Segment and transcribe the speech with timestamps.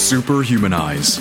[0.00, 1.20] Superhumanize.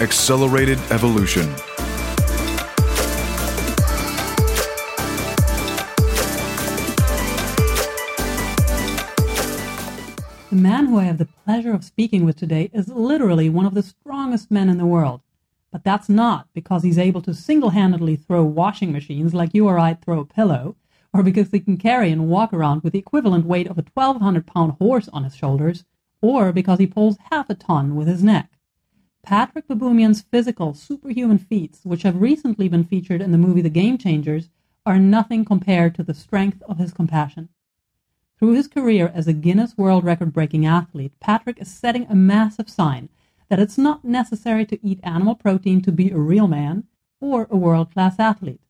[0.00, 1.46] Accelerated Evolution.
[10.48, 13.74] The man who I have the pleasure of speaking with today is literally one of
[13.74, 15.20] the strongest men in the world.
[15.70, 19.78] But that's not because he's able to single handedly throw washing machines like you or
[19.78, 20.76] I'd throw a pillow,
[21.12, 24.46] or because he can carry and walk around with the equivalent weight of a 1,200
[24.46, 25.84] pound horse on his shoulders,
[26.20, 28.58] or because he pulls half a ton with his neck.
[29.26, 33.98] Patrik Baboumian's physical, superhuman feats, which have recently been featured in the movie The Game
[33.98, 34.48] Changers,
[34.86, 37.50] are nothing compared to the strength of his compassion.
[38.38, 42.70] Through his career as a Guinness World Record breaking athlete, Patrik is setting a massive
[42.70, 43.10] sign
[43.50, 46.84] that it's not necessary to eat animal protein to be a real man
[47.20, 48.62] or a world class athlete.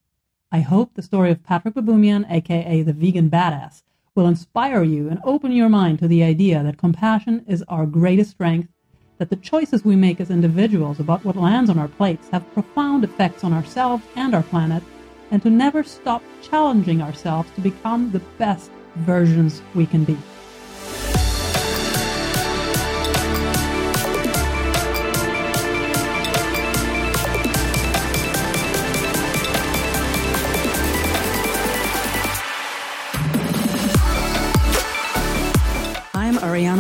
[0.51, 3.83] I hope the story of Patrik Baboumian, aka the vegan badass,
[4.17, 8.33] will inspire you and open your mind to the idea that compassion is our greatest
[8.33, 8.69] strength,
[9.19, 13.05] that the choices we make as individuals about what lands on our plates have profound
[13.05, 14.83] effects on ourselves and our planet,
[15.31, 20.17] and to never stop challenging ourselves to become the best versions we can be.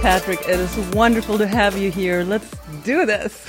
[0.00, 2.22] Patrik, it is wonderful to have you here.
[2.22, 2.48] Let's
[2.84, 3.34] do this.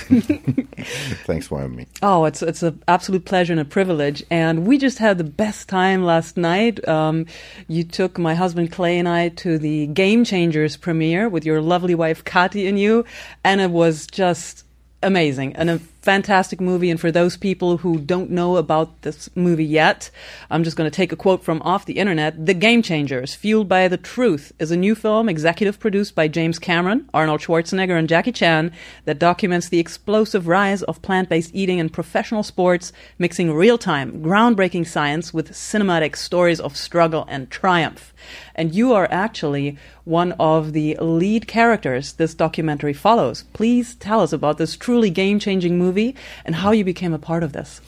[1.24, 1.86] Thanks for having me.
[2.02, 4.24] Oh, it's it's an absolute pleasure and a privilege.
[4.30, 6.86] And we just had the best time last night.
[6.88, 7.26] Um,
[7.68, 11.94] you took my husband Clay and I to the Game Changers premiere with your lovely
[11.94, 13.04] wife Kati and you,
[13.44, 14.64] and it was just
[15.02, 16.90] amazing and a fantastic movie.
[16.90, 20.10] And for those people who don't know about this movie yet,
[20.50, 22.46] I'm just going to take a quote from off the internet.
[22.46, 26.58] The Game Changers, Fueled by the Truth, is a new film executive produced by James
[26.58, 28.72] Cameron, Arnold Schwarzenegger, and Jackie Chan
[29.04, 34.22] that documents the explosive rise of plant based eating in professional sports, mixing real time,
[34.22, 38.14] groundbreaking science with cinematic stories of struggle and triumph.
[38.54, 43.44] And you are actually one of the lead characters this documentary follows.
[43.52, 46.14] Please tell us about this truly game changing movie movie
[46.44, 47.80] and how you became a part of this.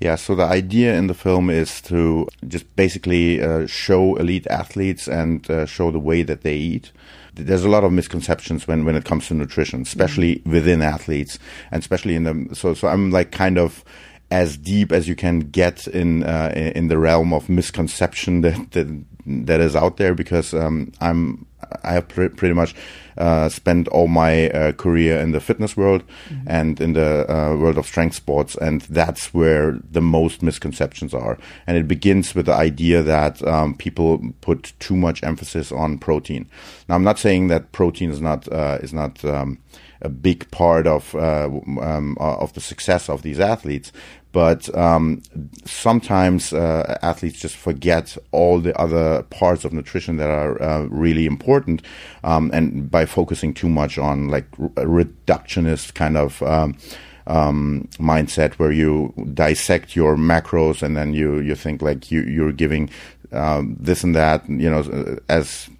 [0.00, 5.06] Yeah, so the idea in the film is to just basically uh, show elite athletes
[5.06, 6.90] and uh, show the way that they eat.
[7.34, 10.50] There's a lot of misconceptions when, when it comes to nutrition, especially mm-hmm.
[10.50, 11.38] within athletes,
[11.70, 13.84] and especially in the so so I'm like kind of
[14.32, 18.88] as deep as you can get in uh, in the realm of misconception that that,
[19.26, 21.46] that is out there because um, I'm
[21.82, 22.74] I have pr- pretty much
[23.16, 26.46] uh, spent all my uh, career in the fitness world mm-hmm.
[26.46, 31.38] and in the uh, world of strength sports, and that's where the most misconceptions are.
[31.66, 36.48] And it begins with the idea that um, people put too much emphasis on protein.
[36.88, 39.58] Now, I'm not saying that protein is not uh, is not um,
[40.00, 41.48] a big part of uh,
[41.80, 43.92] um, of the success of these athletes,
[44.32, 45.22] but um,
[45.64, 51.26] sometimes uh, athletes just forget all the other parts of nutrition that are uh, really
[51.26, 51.82] important,
[52.24, 56.42] um, and by focusing too much on like a reductionist kind of.
[56.42, 56.76] Um,
[57.24, 62.50] um, mindset where you dissect your macros and then you you think like you you're
[62.50, 62.90] giving
[63.30, 65.70] um, this and that you know as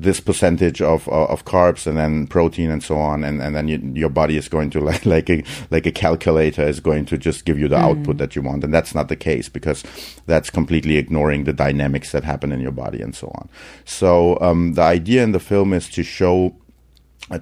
[0.00, 3.78] this percentage of of carbs and then protein and so on, and, and then you,
[3.94, 7.44] your body is going to like like a like a calculator is going to just
[7.44, 7.82] give you the mm.
[7.82, 9.84] output that you want, and that's not the case because
[10.26, 13.48] that's completely ignoring the dynamics that happen in your body and so on.
[13.84, 16.69] So um, the idea in the film is to show uh,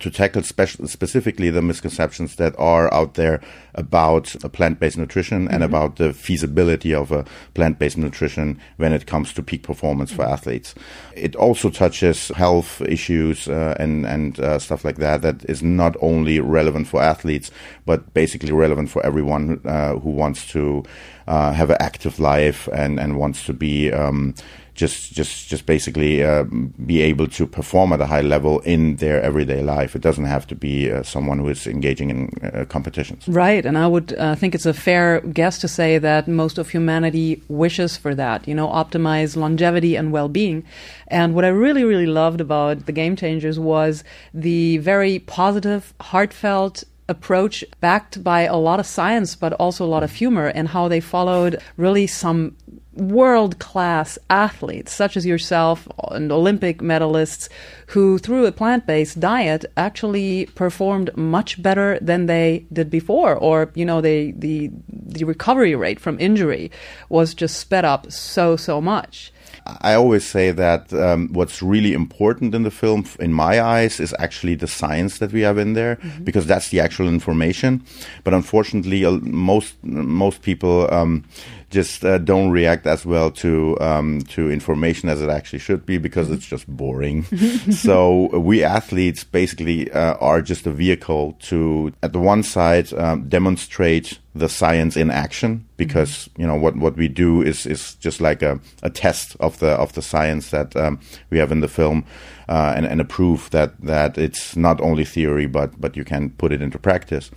[0.01, 3.41] to tackle specifically the misconceptions that are out there
[3.75, 5.55] about plant-based nutrition mm-hmm.
[5.55, 10.25] and about the feasibility of a plant-based nutrition when it comes to peak performance for
[10.25, 10.75] athletes.
[11.15, 15.97] It also touches health issues uh, and and uh, stuff like that that is not
[16.03, 17.51] only relevant for athletes
[17.87, 20.85] but basically relevant for everyone uh, who wants to
[21.27, 24.35] uh, have an active life and and wants to be um,
[24.79, 26.45] just just just basically uh,
[26.87, 29.97] be able to perform at a high level in their everyday life.
[29.97, 33.27] It doesn't have to be uh, someone who is engaging in uh, competitions.
[33.27, 36.71] Right, and I would uh, think it's a fair guess to say that most of
[36.71, 38.47] humanity wishes for that.
[38.47, 40.65] You know, optimize longevity and well-being.
[41.09, 46.85] And what I really really loved about the Game Changers was the very positive, heartfelt
[47.09, 50.89] approach backed by a lot of science but also a lot of humor and how
[50.89, 52.55] they followed really some
[52.99, 57.49] world class athletes, such as yourself and Olympic medalists,
[57.89, 63.71] who through a plant based diet actually performed much better than they did before, or
[63.75, 66.71] you know, they, the the recovery rate from injury
[67.09, 69.33] was just sped up so so much.
[69.81, 74.15] I always say that um, what's really important in the film, in my eyes, is
[74.19, 76.25] actually the science that we have in there, mm-hmm.
[76.25, 77.85] because that's the actual information.
[78.25, 81.25] But unfortunately, most most people um,
[81.71, 85.99] just uh, don't react as well to um, to information as it actually should be
[85.99, 86.37] because mm-hmm.
[86.37, 87.25] it's just boring.
[87.71, 93.29] so we athletes basically uh, are just a vehicle to, at the one side, um,
[93.29, 96.43] demonstrate the science in action because mm-hmm.
[96.43, 99.71] you know what what we do is is just like a, a test of the
[99.71, 101.01] of the science that um,
[101.31, 102.05] we have in the film
[102.49, 106.31] uh, and and a proof that that it's not only theory but but you can
[106.31, 107.31] put it into practice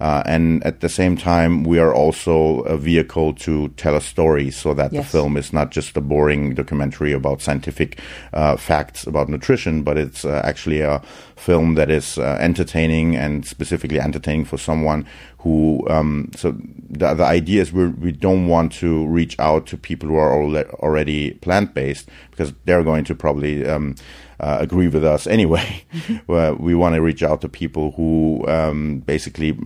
[0.00, 4.50] uh, and at the same time, we are also a vehicle to tell a story
[4.50, 5.04] so that yes.
[5.04, 8.00] the film is not just a boring documentary about scientific
[8.32, 11.00] uh, facts about nutrition, but it's uh, actually a
[11.36, 15.06] film that is uh, entertaining and specifically entertaining for someone
[15.38, 16.56] who, um, so
[16.90, 20.16] the, the idea is we're, we do not want to reach out to people who
[20.16, 20.34] are
[20.80, 23.94] already plant based because they're going to probably, um,
[24.40, 25.84] uh, agree with us anyway.
[26.28, 29.56] We want to reach out to people who um, basically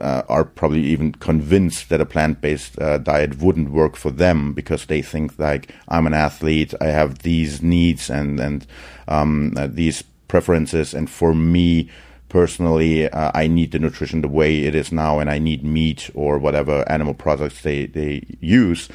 [0.00, 4.86] uh, are probably even convinced that a plant-based uh, diet wouldn't work for them because
[4.86, 8.66] they think like I'm an athlete, I have these needs and and
[9.08, 11.90] um, uh, these preferences, and for me
[12.28, 16.10] personally, uh, I need the nutrition the way it is now, and I need meat
[16.14, 18.88] or whatever animal products they they use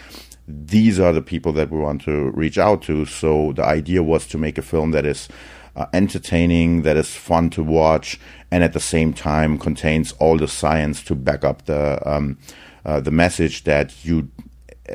[0.48, 3.06] these are the people that we want to reach out to.
[3.06, 5.28] So the idea was to make a film that is
[5.76, 10.48] uh, entertaining, that is fun to watch, and at the same time contains all the
[10.48, 12.38] science to back up the um,
[12.86, 14.30] uh, the message that you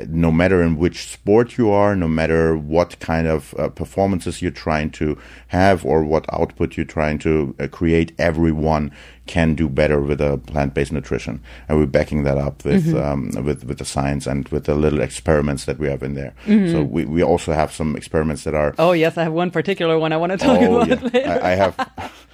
[0.07, 4.51] no matter in which sport you are, no matter what kind of uh, performances you're
[4.51, 5.17] trying to
[5.47, 8.91] have or what output you're trying to uh, create, everyone
[9.25, 12.97] can do better with a plant-based nutrition, and we're backing that up with mm-hmm.
[13.37, 16.33] um, with with the science and with the little experiments that we have in there.
[16.45, 16.71] Mm-hmm.
[16.71, 18.75] So we, we also have some experiments that are.
[18.77, 20.95] Oh yes, I have one particular one I want to talk oh, about yeah.
[21.13, 21.29] later.
[21.41, 21.77] I, I have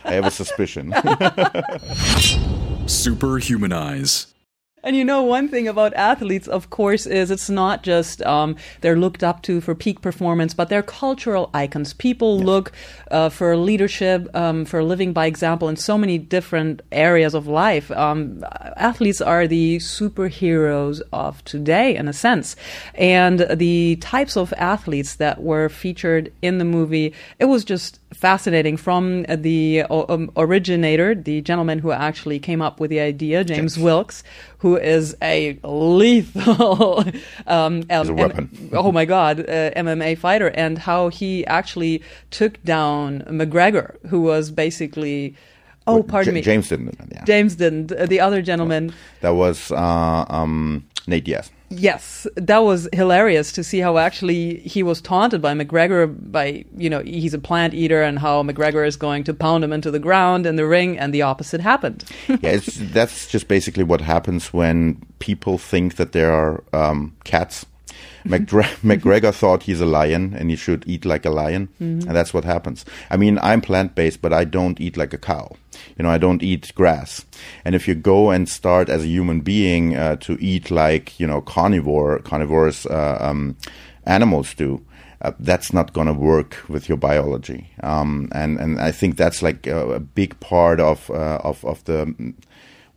[0.04, 0.92] I have a suspicion.
[2.90, 4.34] Superhumanize.
[4.82, 8.96] And you know, one thing about athletes, of course, is it's not just um, they're
[8.96, 11.94] looked up to for peak performance, but they're cultural icons.
[11.94, 12.46] People yes.
[12.46, 12.72] look
[13.12, 17.92] uh, for leadership, um, for living by example in so many different areas of life.
[17.92, 18.46] Um,
[18.78, 22.56] athletes are the superheroes of today, in a sense.
[22.96, 28.78] And the types of athletes that were featured in the movie, it was just fascinating
[28.78, 34.24] from the um, originator, the gentleman who actually came up with the idea, James Wilks,
[34.60, 37.04] who is a lethal
[37.48, 38.70] um, um, weapon.
[38.74, 44.52] oh my God, uh, MMA fighter, and how he actually took down McGregor, who was
[44.52, 45.36] basically.
[45.88, 46.42] Oh, well, pardon J- me.
[46.42, 47.00] James didn't.
[47.12, 47.24] Yeah.
[47.24, 47.92] James didn't.
[47.92, 48.94] Uh, the other gentleman.
[49.22, 51.52] That was uh, um, Nate Diaz.
[51.70, 56.90] Yes, that was hilarious to see how actually he was taunted by McGregor by, you
[56.90, 60.00] know, he's a plant eater and how McGregor is going to pound him into the
[60.00, 62.04] ground in the ring and the opposite happened.
[62.42, 67.66] yeah, that's just basically what happens when people think that there are um, cats
[68.26, 72.08] McGregor thought he's a lion and he should eat like a lion, mm-hmm.
[72.08, 72.86] and that's what happens.
[73.10, 75.56] I mean, I'm plant based, but I don't eat like a cow.
[75.98, 77.26] You know, I don't eat grass.
[77.66, 81.28] And if you go and start as a human being uh, to eat like you
[81.28, 83.58] know carnivore carnivores uh, um,
[84.06, 84.86] animals do,
[85.22, 87.70] uh, that's not going to work with your biology.
[87.84, 91.84] Um, and and I think that's like a, a big part of uh, of of
[91.86, 92.34] the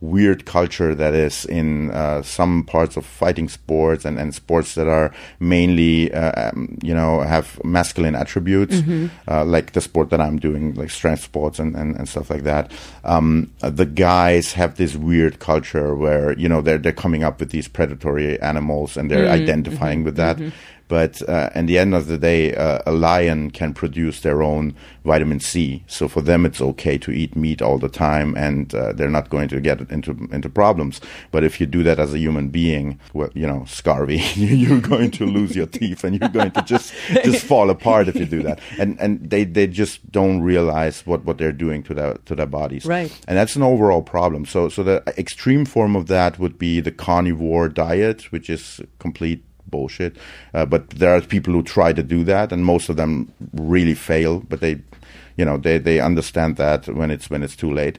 [0.03, 4.85] weird culture that is in uh, some parts of fighting sports and, and sports that
[4.85, 9.07] are mainly, uh, um, you know, have masculine attributes, mm-hmm.
[9.31, 12.43] uh, like the sport that I'm doing, like strength sports and, and, and stuff like
[12.43, 12.69] that.
[13.05, 17.51] Um, the guys have this weird culture where, you know, they're, they're coming up with
[17.51, 19.41] these predatory animals and they're mm-hmm.
[19.41, 20.05] identifying mm-hmm.
[20.05, 20.37] with that.
[20.87, 24.75] But uh, at the end of the day, uh, a lion can produce their own
[25.03, 25.83] vitamin C.
[25.87, 29.29] So for them, it's okay to eat meat all the time, and uh, they're not
[29.29, 31.01] going to get into into problems.
[31.31, 35.11] But if you do that as a human being, well, you know, scurvy, you're going
[35.11, 38.43] to lose your teeth, and you're going to just just fall apart if you do
[38.43, 38.59] that.
[38.77, 42.45] And and they, they just don't realize what, what they're doing to their to their
[42.45, 42.85] bodies.
[42.85, 43.11] Right.
[43.27, 44.45] And that's an overall problem.
[44.45, 49.43] So so the extreme form of that would be the carnivore diet, which is complete
[49.73, 50.13] bullshit.
[50.53, 53.11] Uh, but there are people who try to do that, and most of them
[53.73, 54.33] really fail.
[54.49, 54.75] But they,
[55.37, 57.97] you know, they, they understand that when it's when it's too late.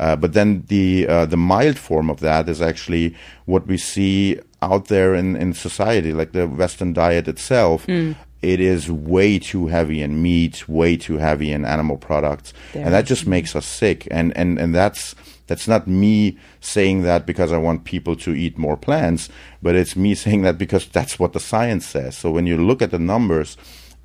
[0.00, 3.14] Uh, but then the uh, the mild form of that is actually
[3.46, 7.86] what we see out there in, in society, like the Western diet itself.
[7.86, 8.14] Mm.
[8.40, 12.84] It is way too heavy in meat, way too heavy in animal products, There.
[12.84, 14.06] and that just makes us sick.
[14.10, 15.14] And and and that's
[15.48, 19.28] that's not me saying that because I want people to eat more plants,
[19.60, 22.16] but it's me saying that because that's what the science says.
[22.16, 23.56] So when you look at the numbers,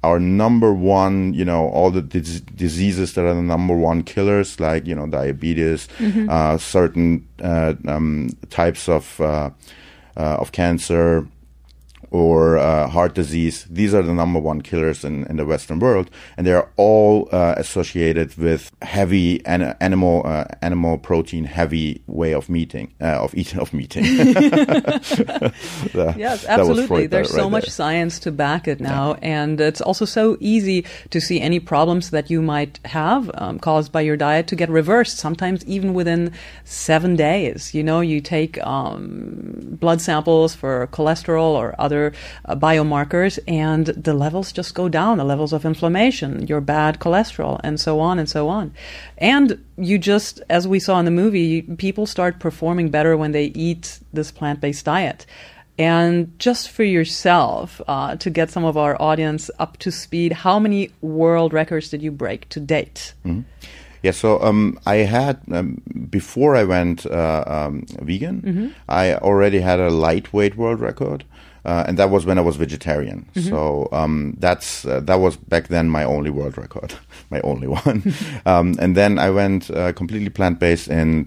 [0.04, 4.60] our number one, you know, all the dis- diseases that are the number one killers,
[4.60, 5.88] like you know, diabetes,
[6.30, 9.50] uh, certain uh, um, types of uh,
[10.18, 11.26] uh, of cancer,
[12.14, 13.66] or uh, heart disease.
[13.70, 17.28] These are the number one killers in, in the Western world, and they are all
[17.32, 23.34] uh, associated with heavy an- animal uh, animal protein heavy way of meeting uh, of
[23.36, 24.06] eating of meeting.
[26.16, 27.08] Yes, absolutely.
[27.08, 27.72] There's right so much there.
[27.72, 32.30] science to back it now, and it's also so easy to see any problems that
[32.30, 35.18] you might have um, caused by your diet to get reversed.
[35.18, 36.32] Sometimes even within
[36.64, 37.74] seven days.
[37.74, 42.03] You know, you take um, blood samples for cholesterol or other
[42.46, 45.18] uh, biomarkers, and the levels just go down.
[45.18, 48.74] The levels of inflammation, your bad cholesterol, and so on and so on.
[49.18, 53.46] And you just, as we saw in the movie, people start performing better when they
[53.68, 55.26] eat this plant-based diet.
[55.80, 60.60] And just for yourself, uh, to get some of our audience up to speed, how
[60.60, 63.14] many world records did you break to date?
[64.04, 68.68] Yeah, so um, I had um, before I went uh, um, vegan, Mm-hmm.
[68.90, 71.24] I already had a lightweight world record,
[71.66, 73.30] uh, and that was when I was vegetarian.
[73.36, 73.50] Mm-hmm.
[73.50, 76.94] So um, that's uh, that was back then my only world record,
[77.30, 78.14] my only one.
[78.46, 81.26] um, and then I went uh, completely plant based in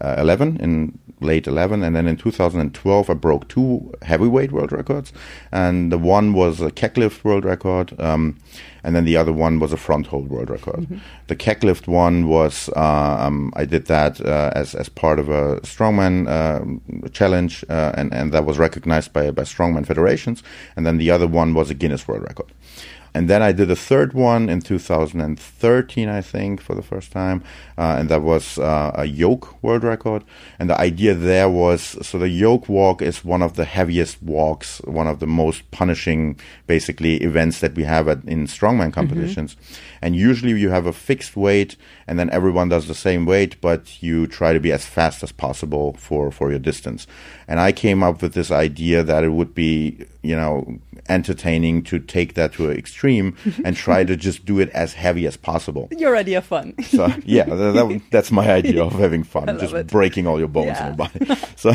[0.00, 5.12] 2011 in late 11 and then in 2012 i broke two heavyweight world records
[5.50, 8.36] and the one was a keg lift world record um,
[8.84, 10.86] and then the other one was a front hold world record.
[11.26, 15.28] The keg lift one was uh, um, i did that uh, as, as part of
[15.28, 20.44] a strongman um challenge uh, and, and that was recognized by, by strongman federations
[20.76, 22.52] and then the other one was a guinness world record
[23.18, 27.42] and then I did a third one in 2013, I think, for the first time,
[27.76, 30.22] uh, and that was uh, a yoke world record.
[30.60, 34.80] And the idea there was so the yoke walk is one of the heaviest walks,
[34.84, 39.56] one of the most punishing, basically, events that we have at, in strongman competitions.
[40.00, 41.74] And usually you have a fixed weight,
[42.06, 45.32] and then everyone does the same weight, but you try to be as fast as
[45.32, 47.08] possible for for your distance.
[47.48, 51.98] And I came up with this idea that it would be, you know, entertaining to
[51.98, 53.07] take that to an extreme
[53.64, 55.88] and try to just do it as heavy as possible.
[55.96, 56.74] Your idea of fun.
[56.84, 59.86] So yeah, that, that, that's my idea of having fun, just it.
[59.88, 60.82] breaking all your bones Yeah.
[60.82, 61.20] in your body.
[61.56, 61.72] So,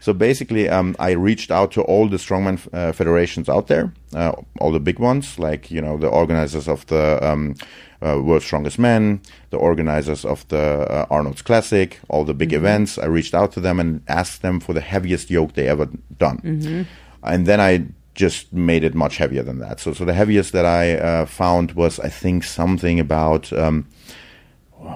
[0.00, 4.32] so basically, um, I reached out to all the strongman uh, federations out there, uh,
[4.60, 7.54] all the big ones, like you know the organizers of the um,
[8.00, 10.58] uh, World's Strongest Men, the organizers of the
[10.90, 12.98] uh, Arnold's Classic, all the big events.
[12.98, 15.88] I reached out to them and asked them for the heaviest yoke they ever
[16.18, 16.86] done,
[17.22, 19.78] and then I just made it much heavier than that.
[19.78, 23.52] So, so the heaviest that I uh, found was, I think, something about.
[23.52, 23.86] Um,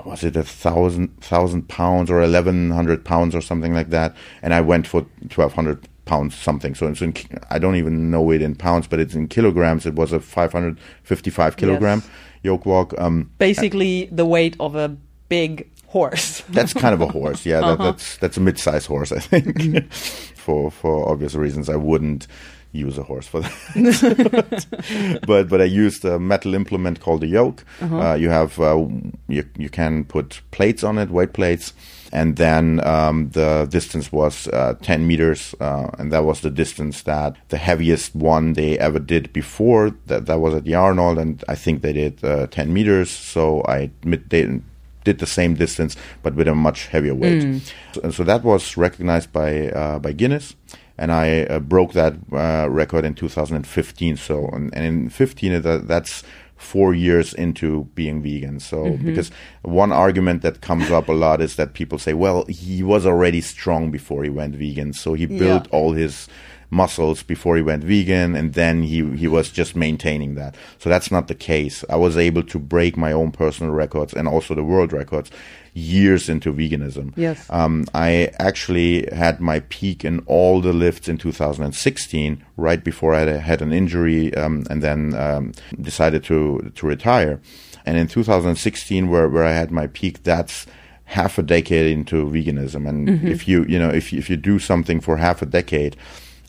[0.05, 4.15] was it a thousand thousand pounds or eleven hundred pounds or something like that?
[4.43, 6.75] And I went for twelve hundred pounds something.
[6.75, 7.15] So it's in,
[7.51, 9.87] I don't even know it in pounds, but it's in kilograms.
[9.87, 12.11] It was a five hundred fifty five kilogram Yes.
[12.43, 12.95] yoke walk.
[12.99, 14.97] Um, Basically, the weight of a
[15.29, 16.43] big horse.
[16.51, 17.61] that's kind of a horse, yeah.
[17.61, 19.93] That, that's that's a mid sized horse, I think.
[20.37, 22.27] for for obvious reasons, I wouldn't
[22.73, 25.21] use a horse for that.
[25.27, 27.65] but but I used a metal implement called a yoke.
[27.81, 28.87] uh you have uh,
[29.29, 31.73] you you can put plates on it, weight plates,
[32.13, 37.03] and then um, the distance was uh, 10 meters, uh, and that was the distance
[37.03, 39.93] that the heaviest one they ever did before.
[40.07, 43.11] That that was at the Arnold, and I think they did uh, 10 meters.
[43.11, 44.61] So I admit they
[45.05, 47.63] did the same distance but with a much heavier weight.
[47.93, 50.57] So, so that was recognized by uh, by Guinness,
[51.01, 54.17] and I uh, broke that uh, record in 2015.
[54.17, 56.23] So and, and in 15 uh, that, that's
[56.57, 58.61] four years into being vegan.
[58.61, 59.31] So because
[59.63, 63.41] one argument that comes up a lot is that people say, well, he was already
[63.41, 66.29] strong before he went vegan, so he built all his
[66.69, 70.55] muscles before he went vegan, and then he he was just maintaining that.
[70.79, 71.83] So that's not the case.
[71.89, 75.31] I was able to break my own personal records and also the world records
[75.75, 77.13] years into veganism.
[77.17, 77.47] Yes.
[77.51, 83.21] Um, I actually had my peak in all the lifts in 2016, right before I
[83.39, 87.41] had an injury, um, and then um, decided to to retire.
[87.87, 90.67] And in 2016, where where I had my peak, that's
[91.05, 92.89] half a decade into veganism.
[92.89, 93.27] And Mm-hmm.
[93.29, 95.97] if you you know if if you do something for half a decade.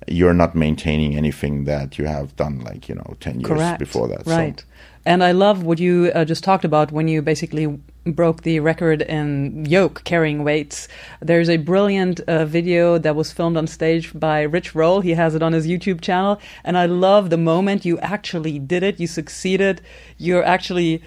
[0.08, 3.78] You're not maintaining anything that you have done, like you know, ten years Correct.
[3.78, 4.26] before that.
[4.26, 4.66] So- Right.
[5.06, 7.68] And I love what you uh, just talked about when you basically
[8.06, 10.88] broke the record in yoke carrying weights.
[11.22, 15.02] There's a brilliant uh, video that was filmed on stage by Rich Roll.
[15.02, 16.40] He has it on his YouTube channel.
[16.64, 19.00] And I love the moment you actually did it.
[19.00, 19.82] You succeeded.
[20.18, 21.04] You're actually.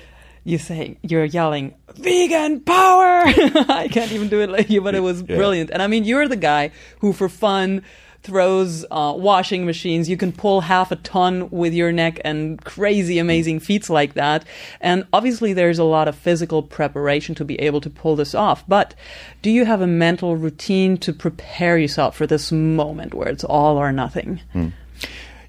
[0.46, 3.22] You say you're yelling vegan power.
[3.26, 5.36] I can't even do it like you, but it was Yeah.
[5.36, 5.70] brilliant.
[5.70, 7.82] And I mean, you're the guy who, for fun,
[8.24, 10.08] throws uh, washing machines.
[10.08, 14.44] You can pull half a ton with your neck and crazy, amazing feats like that.
[14.80, 18.66] And obviously, there's a lot of physical preparation to be able to pull this off.
[18.66, 18.94] But
[19.42, 23.76] do you have a mental routine to prepare yourself for this moment where it's all
[23.76, 24.40] or nothing?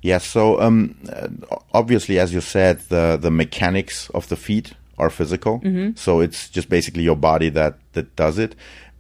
[0.01, 0.25] Yes.
[0.25, 1.29] So um, uh,
[1.74, 5.62] obviously, as you said, the the mechanics of the feat are physical.
[5.96, 8.55] So it's just basically your body that that does it.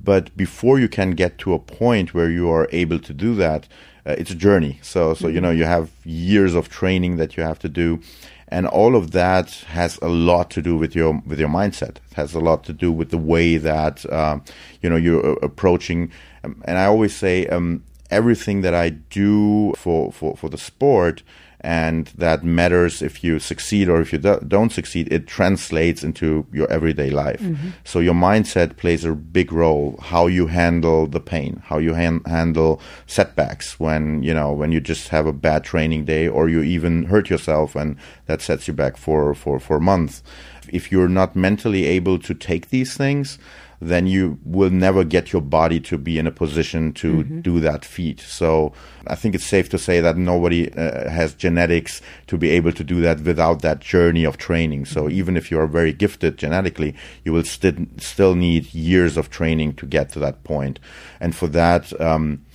[0.05, 3.67] But before you can get to a point where you are able to do that,
[4.05, 4.79] uh, it's a journey.
[4.81, 7.99] So so you know you have years of training that you have to do.
[8.47, 11.95] And all of that has a lot to do with your with your mindset.
[12.09, 14.43] It has a lot to do with the way that um,
[14.81, 16.11] you know you're uh, approaching.
[16.43, 21.23] Um, and I always say um, everything that I do for, for, for the sport
[21.65, 26.45] and that matters if you succeed or if you do, don't succeed, it translates into
[26.53, 27.41] your everyday life.
[27.41, 27.69] Mm-hmm.
[27.83, 29.97] So your mindset plays a big role.
[29.99, 34.79] How you handle the pain, how you han- handle setbacks when you know when you
[34.79, 38.73] just have a bad training day or you even hurt yourself and that sets you
[38.73, 40.21] back for for for months.
[40.69, 43.39] If you're not mentally able to take these things,
[43.81, 47.83] then you will never get your body to be in a position to do that
[47.85, 48.19] feat.
[48.21, 48.73] So
[49.07, 52.83] I think it's safe to say that nobody uh, has genetics to be able to
[52.83, 54.85] do that without that journey of training.
[54.85, 59.29] So even if you are very gifted genetically, you will sti- still need years of
[59.29, 60.79] training to get to that point.
[61.19, 62.45] And for that, um,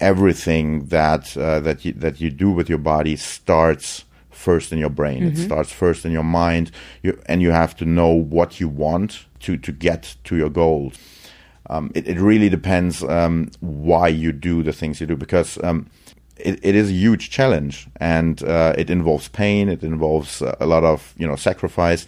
[0.00, 4.04] everything that uh, that you, that you do with your body starts
[4.36, 5.22] first in your brain.
[5.24, 6.70] It starts first in your mind,
[7.02, 10.94] you, and you have to know what you want to to get to your goals.
[11.68, 15.86] Um, it, it really depends um, why you do the things you do because um,
[16.36, 19.68] it, it is a huge challenge and uh, it involves pain.
[19.68, 22.06] It involves a lot of you know sacrifice.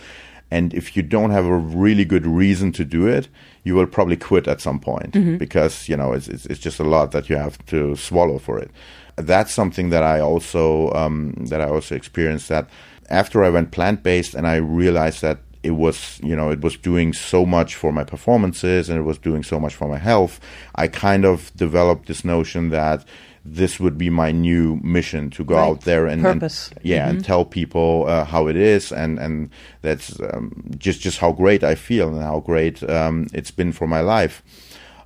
[0.50, 3.28] And if you don't have a really good reason to do it,
[3.64, 6.84] you will probably quit at some point because you know it's, it's it's just a
[6.84, 8.70] lot that you have to swallow for it.
[9.20, 12.48] That's something that I also um, that I also experienced.
[12.48, 12.68] That
[13.10, 16.76] after I went plant based and I realized that it was you know it was
[16.76, 20.38] doing so much for my performances and it was doing so much for my health,
[20.74, 23.04] I kind of developed this notion that
[23.44, 25.68] this would be my new mission to go Right.
[25.68, 26.40] out there and, and-
[26.82, 29.50] yeah, and tell people uh, how it is, and and
[29.82, 33.86] that's um, just just how great I feel and how great um, it's been for
[33.88, 34.42] my life.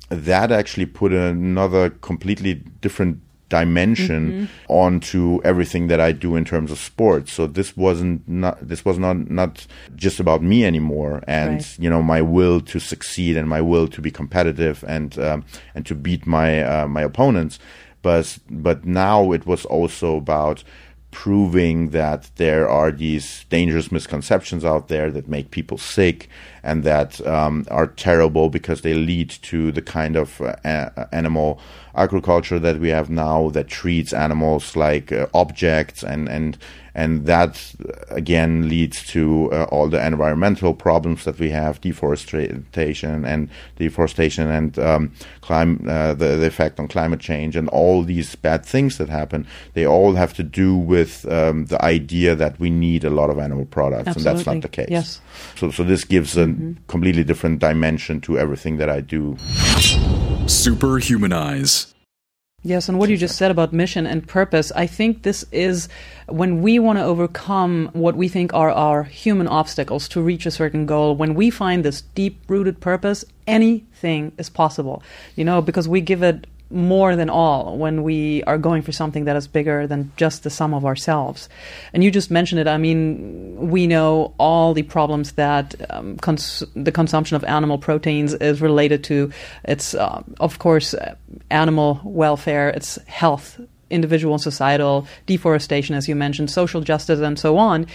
[0.08, 3.20] That actually put another completely different
[3.58, 7.28] dimension onto everything that I do in terms of sports.
[7.36, 9.66] So this wasn't not this was not not
[10.04, 11.78] just about me anymore, and Right.
[11.82, 15.38] you know my will to succeed and my will to be competitive and um,
[15.74, 17.54] and to beat my uh, my opponents.
[18.08, 18.26] But
[18.66, 20.64] but now it was also about
[21.12, 26.18] proving that there are these dangerous misconceptions out there that make people sick
[26.62, 31.60] and that um, are terrible because they lead to the kind of uh, a- animal
[31.94, 36.56] agriculture that we have now that treats animals like uh, objects and and
[36.94, 37.74] and that
[38.10, 44.78] again leads to uh, all the environmental problems that we have deforestation and deforestation and
[44.78, 49.08] um, clim- uh, the, the effect on climate change and all these bad things that
[49.08, 49.46] happen.
[49.72, 53.38] They all have to do with um, the idea that we need a lot of
[53.38, 54.88] animal products and that's not the case.
[54.90, 55.20] Yes.
[55.56, 56.72] so so this gives a Mm-hmm.
[56.88, 59.36] completely different dimension to everything that I do
[60.46, 61.92] Superhumanize.
[62.64, 65.88] Yes, and what you just said about mission and purpose, I think this is
[66.28, 70.50] when we want to overcome what we think are our human obstacles to reach a
[70.52, 75.02] certain goal, when we find this deep rooted purpose, anything is possible.
[75.34, 79.24] You know, because we give it more than all when we are going for something
[79.24, 81.48] that is bigger than just the sum of ourselves.
[81.92, 82.66] And you just mentioned it.
[82.66, 88.34] I mean, we know all the problems that um, cons- the consumption of animal proteins
[88.34, 89.30] is related to.
[89.64, 90.94] It's, uh, of course,
[91.50, 97.58] animal welfare, it's health individual and societal deforestation, as you mentioned, social justice, and so
[97.58, 97.86] on.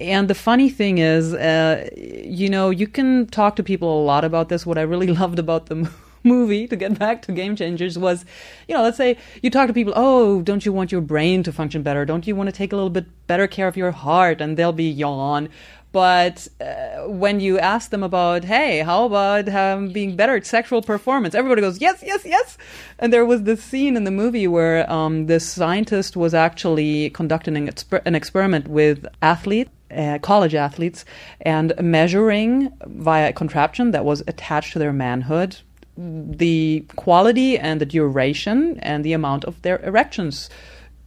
[0.00, 4.24] And the funny thing is, uh, you know, you can talk to people a lot
[4.24, 4.64] about this.
[4.64, 5.90] What I really loved about the
[6.22, 8.24] movie to get back to game changers was
[8.68, 11.52] you know let's say you talk to people oh don't you want your brain to
[11.52, 12.04] function better?
[12.04, 14.40] Don't you want to take a little bit better care of your heart?
[14.40, 15.48] And they'll be yawn.
[15.92, 20.82] But uh, when you ask them about hey how about um, being better at sexual
[20.82, 21.34] performance?
[21.34, 22.58] Everybody goes yes yes yes.
[22.98, 27.56] And there was this scene in the movie where um, this scientist was actually conducting
[27.56, 27.70] an,
[28.04, 31.04] an experiment with athletes uh, college athletes
[31.40, 35.56] and measuring via a contraption that was attached to their manhood
[35.96, 40.48] the quality and the duration and the amount of their erections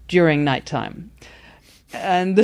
[0.08, 1.12] during nighttime.
[1.94, 2.38] And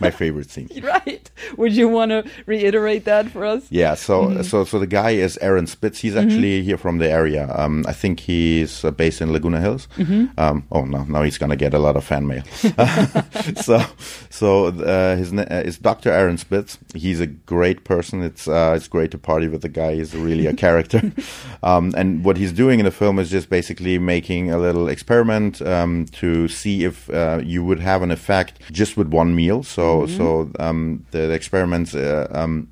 [0.00, 0.68] my favorite scene.
[0.82, 1.30] right.
[1.56, 3.66] Would you want to reiterate that for us?
[3.70, 3.94] Yeah.
[3.94, 4.42] So mm-hmm.
[4.42, 6.00] so so the guy is Aaron Spitz.
[6.00, 6.66] He's actually mm-hmm.
[6.66, 7.52] here from the area.
[7.56, 9.88] Um, I think he's uh, based in Laguna Hills.
[9.96, 10.38] Mm-hmm.
[10.38, 12.42] Um, oh no, now he's gonna get a lot of fan mail.
[13.56, 13.82] so
[14.30, 16.10] so uh, his uh, is Dr.
[16.10, 16.78] Aaron Spitz.
[16.94, 18.22] He's a great person.
[18.22, 19.94] It's uh, it's great to party with the guy.
[19.94, 21.12] He's really a character.
[21.62, 25.62] um, and what he's doing in the film is just basically making a little experiment
[25.62, 29.62] um, to see if uh, you would have an effect just with one meal.
[29.62, 30.16] So mm-hmm.
[30.16, 32.68] so um, the, the experiments uh, um,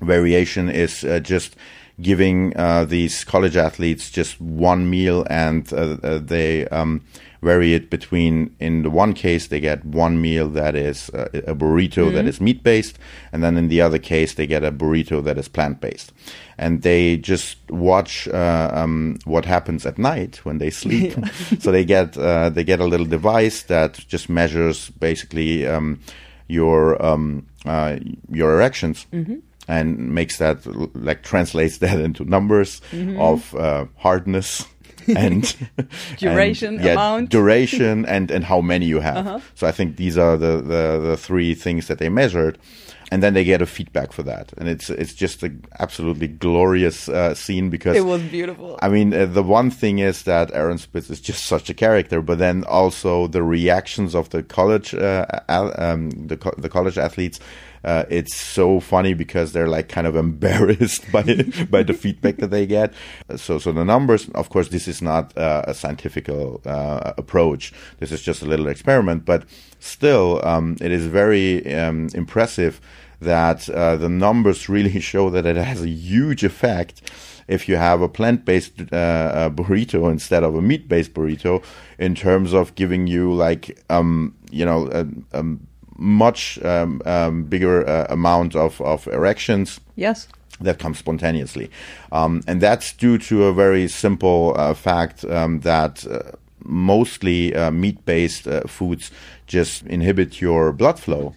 [0.00, 1.56] variation is uh, just
[2.00, 7.00] giving uh, these college athletes just one meal and uh, uh, they um,
[7.42, 11.54] vary it between in the one case they get one meal that is uh, a
[11.54, 12.14] burrito mm-hmm.
[12.14, 12.98] that is meat based
[13.32, 16.12] and then in the other case they get a burrito that is plant based
[16.56, 21.14] and they just watch uh, um, what happens at night when they sleep
[21.58, 26.00] so they get uh, they get a little device that just measures basically um,
[26.48, 27.96] your um, uh,
[28.30, 29.36] your erections mm-hmm
[29.68, 33.20] and makes that like translates that into numbers mm-hmm.
[33.20, 34.66] of uh, hardness
[35.16, 35.56] and
[36.18, 39.26] duration, and, yeah, amount, duration, and and how many you have.
[39.26, 39.40] Uh-huh.
[39.54, 42.58] So I think these are the, the the three things that they measured,
[43.10, 47.08] and then they get a feedback for that, and it's it's just an absolutely glorious
[47.08, 48.78] uh, scene because it was beautiful.
[48.82, 52.20] I mean, uh, the one thing is that Aaron Spitz is just such a character,
[52.20, 57.40] but then also the reactions of the college uh, um, the co- the college athletes
[57.84, 61.22] uh, it's so funny because they're like kind of embarrassed by
[61.70, 62.92] by the feedback that they get.
[63.36, 67.72] So so the numbers, of course, this is not uh, a scientific uh, approach.
[67.98, 69.44] This is just a little experiment, but
[69.80, 72.80] still, um, it is very um, impressive
[73.20, 77.02] that uh, the numbers really show that it has a huge effect
[77.48, 81.64] if you have a plant-based uh, burrito instead of a meat-based burrito
[81.98, 84.86] in terms of giving you like um, you know
[85.32, 85.44] a
[85.98, 89.80] much um, um, bigger uh, amount of, of erections.
[89.96, 90.28] Yes.
[90.60, 91.70] That comes spontaneously.
[92.10, 96.32] Um, and that's due to a very simple uh, fact um, that uh,
[96.64, 99.10] mostly uh, meat based uh, foods
[99.46, 101.34] just inhibit your blood flow.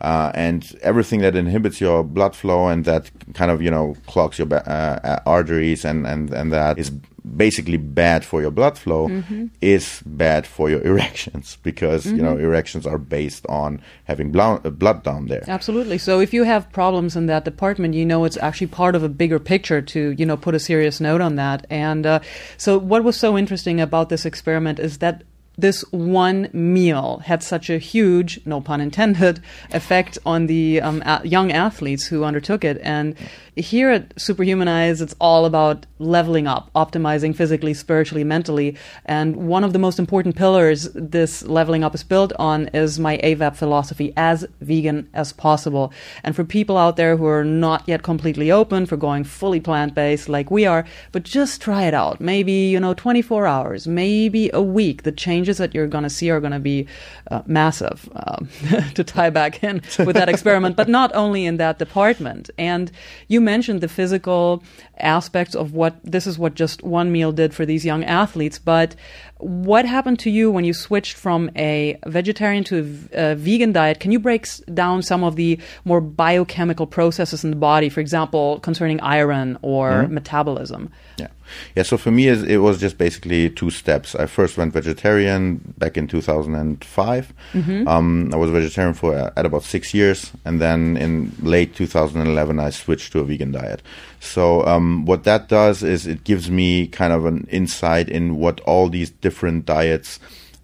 [0.00, 4.38] Uh, and everything that inhibits your blood flow and that kind of you know clogs
[4.38, 6.90] your uh, arteries and, and, and that is
[7.36, 9.46] basically bad for your blood flow mm-hmm.
[9.60, 12.16] is bad for your erections because mm-hmm.
[12.16, 12.44] you know mm-hmm.
[12.44, 16.70] erections are based on having blood, uh, blood down there absolutely so if you have
[16.72, 20.26] problems in that department you know it's actually part of a bigger picture to you
[20.26, 22.20] know put a serious note on that and uh,
[22.56, 25.22] so what was so interesting about this experiment is that
[25.60, 29.40] this one meal had such a huge, no pun intended,
[29.72, 32.78] effect on the um, a- young athletes who undertook it.
[32.82, 33.14] And
[33.56, 38.76] here at Superhumanize, it's all about leveling up, optimizing physically, spiritually, mentally.
[39.04, 43.18] And one of the most important pillars this leveling up is built on is my
[43.18, 45.92] AVAP philosophy, as vegan as possible.
[46.24, 49.94] And for people out there who are not yet completely open for going fully plant
[49.94, 52.20] based like we are, but just try it out.
[52.20, 55.02] Maybe, you know, 24 hours, maybe a week.
[55.02, 55.12] The
[55.50, 56.86] changes that you're going to see are going to be
[57.30, 58.48] uh, massive um,
[58.94, 62.50] to tie back in with that experiment, but not only in that department.
[62.58, 62.90] And
[63.28, 64.62] you mentioned the physical
[64.98, 68.94] aspects of what this is what just one meal did for these young athletes, but
[69.40, 73.98] what happened to you when you switched from a vegetarian to a, a, vegan diet?
[73.98, 78.60] Can you break down some of the more biochemical processes in the body, for example,
[78.60, 80.14] concerning iron or mm-hmm.
[80.14, 80.90] metabolism?
[81.20, 81.28] Yeah.
[81.74, 84.14] Yeah, so for me, it was just basically two steps.
[84.14, 87.32] I first went vegetarian back in 2005.
[87.52, 87.88] Mm-hmm.
[87.88, 92.60] Um, I was vegetarian for uh, at about six years, and then in late 2011,
[92.60, 93.82] I switched to a vegan diet.
[94.20, 98.60] So um, what that does is it gives me kind of an insight in what
[98.60, 100.20] all these different diets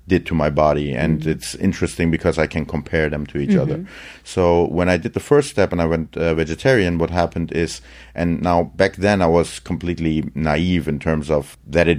[0.09, 1.31] did to my body and mm-hmm.
[1.31, 3.61] it's interesting because i can compare them to each mm-hmm.
[3.61, 3.87] other
[4.25, 7.81] so when i did the first step and i went uh, vegetarian what happened is
[8.15, 11.99] and now back then i was completely naive in terms of that it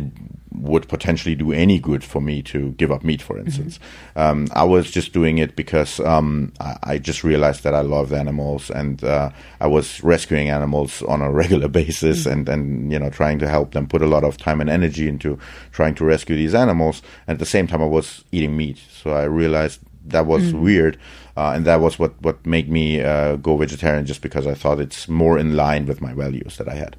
[0.58, 3.80] would potentially do any good for me to give up meat, for instance.
[4.16, 8.14] Um, I was just doing it because um, I, I just realized that I loved
[8.14, 13.10] animals and uh, I was rescuing animals on a regular basis and, and, you know,
[13.10, 15.38] trying to help them put a lot of time and energy into
[15.72, 17.02] trying to rescue these animals.
[17.28, 18.80] And at the same time, I was eating meat.
[18.92, 20.98] So I realized that was weird.
[21.36, 24.80] Uh, and that was what, what made me uh, go vegetarian just because I thought
[24.80, 26.96] it's more in line with my values that I had.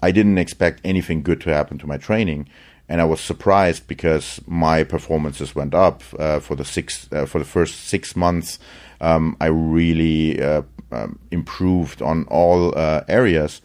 [0.00, 2.48] I didn't expect anything good to happen to my training,
[2.88, 7.38] and I was surprised because my performances went up uh, for the six uh, for
[7.38, 8.58] the first six months.
[9.00, 13.60] Um, I really uh, um, improved on all uh, areas.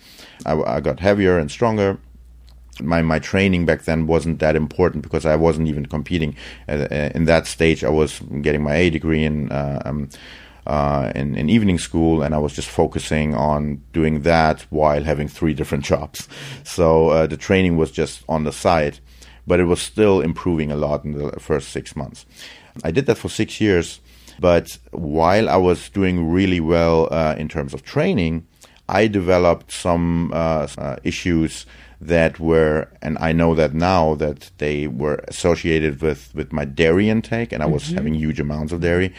[0.46, 2.00] I, I got heavier and stronger
[2.82, 6.36] my my training back then wasn't that important because I wasn't even competing
[6.68, 7.84] uh, in that stage.
[7.84, 9.52] I was getting my A degree in.
[9.52, 10.10] Uh, um,
[10.68, 15.28] uh, in, in evening school, and I was just focusing on doing that while having
[15.28, 16.30] three different jobs.
[16.64, 19.00] So uh, the training was just on the side,
[19.50, 22.26] but it was still improving a lot in the first six months.
[22.84, 24.00] I did that for six years,
[24.40, 28.46] but while I was doing really well uh, in terms of training,
[28.88, 31.66] I developed some uh, uh, issues
[32.00, 37.10] that were, and I know that now that they were associated with with my dairy
[37.10, 39.14] intake, and I was having huge amounts of dairy,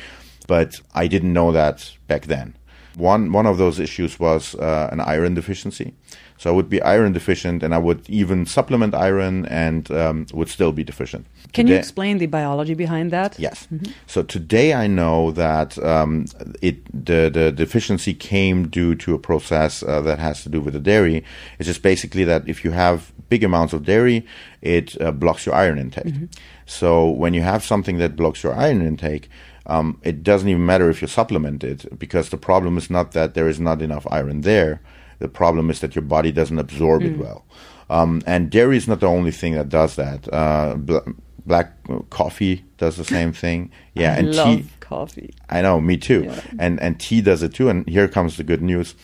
[0.47, 2.57] but I didn't know that back then.
[2.97, 5.93] One one of those issues was uh, an iron deficiency.
[6.40, 10.48] So I would be iron deficient, and I would even supplement iron, and um, would
[10.48, 11.26] still be deficient.
[11.53, 13.38] Can you explain the biology behind that?
[13.38, 13.68] Yes.
[14.07, 16.24] So today I know that um,
[16.62, 20.72] it the the deficiency came due to a process uh, that has to do with
[20.72, 21.24] the dairy.
[21.59, 24.24] It's just basically that if you have big amounts of dairy,
[24.62, 26.14] it uh, blocks your iron intake.
[26.64, 29.29] So when you have something that blocks your iron intake.
[29.66, 33.35] Um, it doesn't even matter if you supplement it because the problem is not that
[33.35, 34.81] there is not enough iron there.
[35.20, 37.44] The problem is that your body doesn't absorb it well.
[37.88, 40.33] Um, and dairy is not the only thing that does that.
[40.33, 40.98] Uh, bl-
[41.46, 41.72] black
[42.11, 43.70] coffee does the same thing.
[43.94, 44.66] Yeah, I and love tea.
[44.80, 45.35] coffee.
[45.50, 46.22] I know, me too.
[46.24, 46.40] Yeah.
[46.59, 47.68] And and tea does it too.
[47.68, 48.94] And here comes the good news.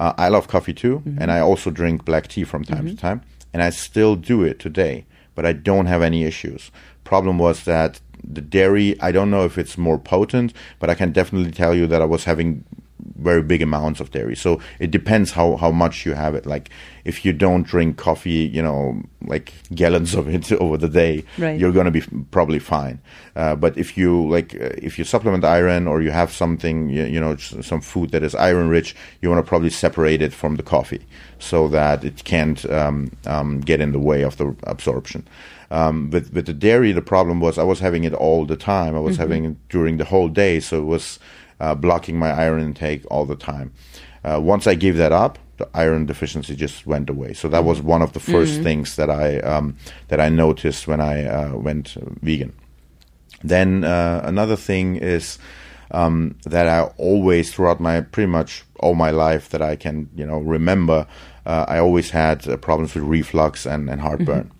[0.00, 1.20] Uh, I love coffee too, Mm-hmm.
[1.20, 3.20] and I also drink black tea from time to time,
[3.52, 5.04] and I still do it today.
[5.34, 6.70] But I don't have any issues.
[7.04, 8.94] Problem was that the dairy.
[9.02, 12.06] I don't know if it's more potent, but I can definitely tell you that I
[12.06, 12.64] was having
[13.16, 14.36] very big amounts of dairy.
[14.36, 16.46] So it depends how, how much you have it.
[16.46, 16.70] Like
[17.04, 21.58] if you don't drink coffee, you know, like gallons of it over the day, Right.
[21.58, 23.00] you're going to be f- probably fine.
[23.36, 27.04] Uh, but if you like, uh, if you supplement iron or you have something, you,
[27.04, 30.56] you know, some food that is iron rich, you want to probably separate it from
[30.56, 31.06] the coffee
[31.38, 35.26] so that it can't um, um, get in the way of the absorption.
[35.70, 38.96] Um, with with the dairy, the problem was I was having it all the time.
[38.96, 41.18] I was having it during the whole day, so it was
[41.60, 43.72] uh, blocking my iron intake all the time.
[44.24, 47.32] Uh, once I gave that up, the iron deficiency just went away.
[47.34, 49.76] So that was one of the 1st things that I um,
[50.08, 52.52] that I noticed when I uh, went vegan.
[53.42, 55.38] Then uh, another thing is
[55.90, 60.26] um, that I always, throughout my pretty much all my life that I can, you
[60.26, 61.06] know, remember,
[61.46, 64.50] uh, I always had uh, problems with reflux and, and heartburn.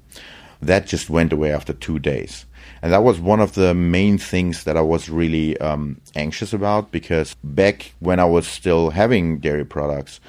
[0.61, 2.47] That just went away after two days.
[2.83, 6.91] And that was one of the main things that I was really um, anxious about
[6.93, 10.21] because back when I was still having dairy products,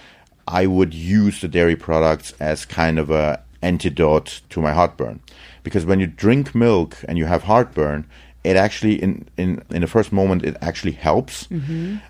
[0.47, 5.19] I would use the dairy products as kind of a antidote to my heartburn.
[5.63, 8.05] Because when you drink milk and you have heartburn,
[8.43, 11.47] it actually in in in the first moment it actually helps,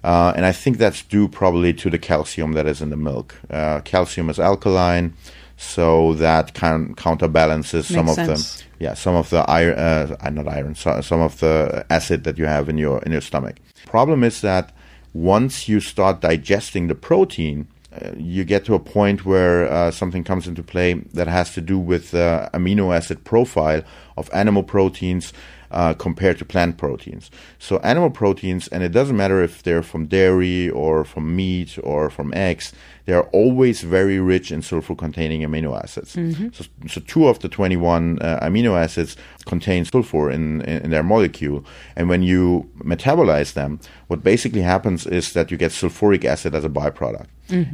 [0.04, 3.36] uh, and I think that's due probably to the calcium that is in the milk.
[3.50, 5.14] Uh, calcium is alkaline,
[5.58, 8.56] so that kind counterbalances some Makes of sense.
[8.62, 8.69] them.
[8.80, 12.38] Yeah, some of the iron, uh, uh, not iron, so, some of the acid that
[12.38, 13.58] you have in your in your stomach.
[13.86, 14.72] Problem is that
[15.14, 20.24] once you start digesting the protein, uh, you get to a point where uh, something
[20.24, 23.84] comes into play that has to do with the amino acid profile
[24.16, 25.34] of animal proteins
[25.72, 27.30] uh, compared to plant proteins.
[27.60, 32.10] So animal proteins, and it doesn't matter if they're from dairy or from meat or
[32.10, 32.74] from eggs,
[33.06, 36.12] they are always very rich in sulfur-containing amino acids.
[36.54, 41.04] So, so two of the 21 uh, amino acids contain sulfur in, in, in their
[41.04, 46.54] molecule, and when you metabolize them, what basically happens is that you get sulfuric acid
[46.54, 47.28] as a byproduct,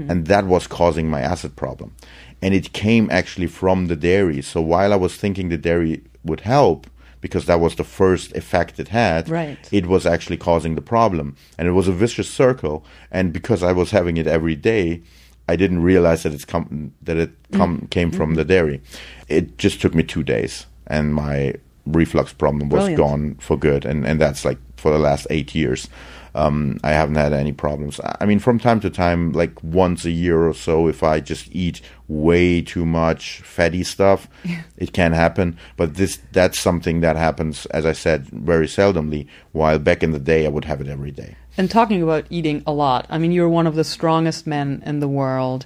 [0.10, 1.93] and that was causing my acid problem.
[2.41, 4.41] And it came actually from the dairy.
[4.41, 6.88] So while I was thinking the dairy would help,
[7.21, 9.58] because that was the first effect it had, Right.
[9.71, 11.36] it was actually causing the problem.
[11.58, 12.86] And it was a vicious circle.
[13.12, 15.01] And because I was having it every day,
[15.47, 17.86] I didn't realize that it's come that it come mm-hmm.
[17.88, 18.49] came from the mm-hmm.
[18.49, 18.82] dairy.
[19.28, 21.54] It just took me two days, and my
[21.86, 22.97] reflux problem was Brilliant.
[22.97, 23.86] gone for good.
[23.86, 25.88] And and that's like for the last eight years.
[26.36, 28.02] Um, I haven't had any problems.
[28.04, 31.48] I mean, from time to time, like once a year or so, if I just
[31.56, 34.28] eat way too much fatty stuff,
[34.78, 35.58] it can happen.
[35.78, 39.28] But this that's something that happens, as I said, very seldomly.
[39.54, 41.38] While back in the day, I would have it every day.
[41.58, 45.00] And talking about eating a lot, I mean, you're one of the strongest men in
[45.00, 45.65] the world.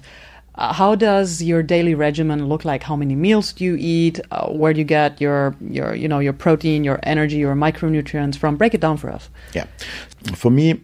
[0.60, 2.82] Uh, how does your daily regimen look like?
[2.82, 4.20] How many meals do you eat?
[4.30, 8.36] Uh, where do you get your your you know your protein, your energy, your micronutrients
[8.36, 8.56] from?
[8.56, 9.30] Break it down for us.
[9.54, 9.64] Yeah.
[10.34, 10.82] For me,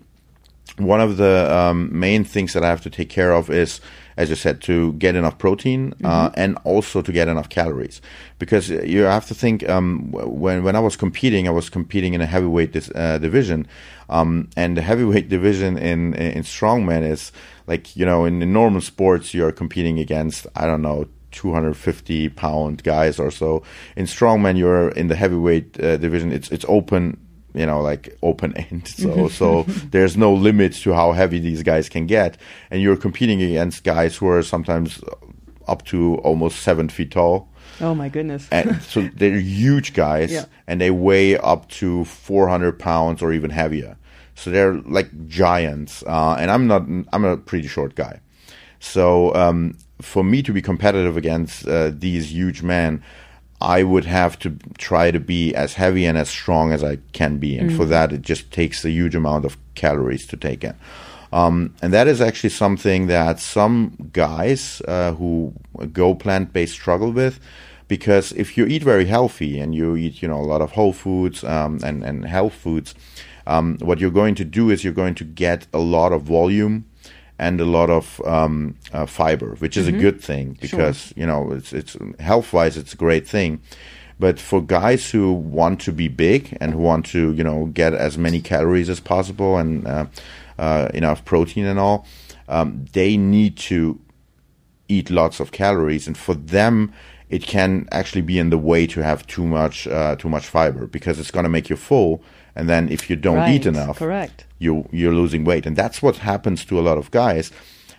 [0.78, 3.82] one of the um, main things that I have to take care of is,
[4.16, 8.00] as you said, to get enough protein uh, and also to get enough calories.
[8.38, 12.22] Because you have to think um, when when I was competing, I was competing in
[12.22, 13.66] a heavyweight dis- uh, division,
[14.08, 17.30] um, and the heavyweight division in in strongman is
[17.66, 22.82] like you know in, in normal sports you're competing against I don't know 250 pound
[22.82, 23.62] guys or so.
[23.96, 26.32] In strongman, you're in the heavyweight uh, division.
[26.32, 27.18] It's it's open
[27.54, 28.86] you know, like open end.
[28.86, 32.36] So, so there's no limit to how heavy these guys can get.
[32.70, 35.00] And you're competing against guys who are sometimes
[35.66, 37.48] up to almost seven feet tall.
[37.80, 38.46] Oh my goodness.
[38.52, 40.44] And so they're huge guys Yeah.
[40.66, 43.96] and they weigh up to 400 pounds or even heavier.
[44.36, 46.04] So they're like giants.
[46.06, 48.20] Uh, and I'm not, I'm a pretty short guy.
[48.78, 53.02] So, um, for me to be competitive against uh, these huge men,
[53.60, 57.38] I would have to try to be as heavy and as strong as I can
[57.38, 57.56] be.
[57.56, 60.74] And for that, it just takes a huge amount of calories to take in.
[61.32, 65.54] Um, and that is actually something that some guys uh, who
[65.92, 67.40] go plant based struggle with.
[67.88, 70.92] Because if you eat very healthy and you eat, you know, a lot of whole
[70.92, 72.94] foods um, and, and health foods,
[73.46, 76.84] um, what you're going to do is you're going to get a lot of volume
[77.38, 81.52] and a lot of um, uh, fiber, which is a good thing because you know
[81.52, 83.60] it's it's health wise it's a great thing.
[84.18, 87.92] But for guys who want to be big and who want to you know get
[87.92, 90.06] as many calories as possible and uh,
[90.58, 92.06] uh, enough protein and all,
[92.48, 94.00] um, they need to
[94.88, 96.92] eat lots of calories, and for them,
[97.28, 100.86] it can actually be in the way to have too much uh, too much fiber
[100.86, 102.22] because it's going to make you full,
[102.56, 104.46] and then if you don't eat enough, correct.
[104.58, 107.52] you you're losing weight, and that's what happens to a lot of guys.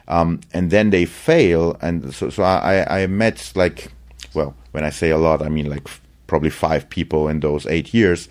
[0.09, 3.91] Um, and then they fail, and so so I I I met like,
[4.33, 5.87] well, when I say a lot, I mean like
[6.25, 8.29] probably five people in those eight years.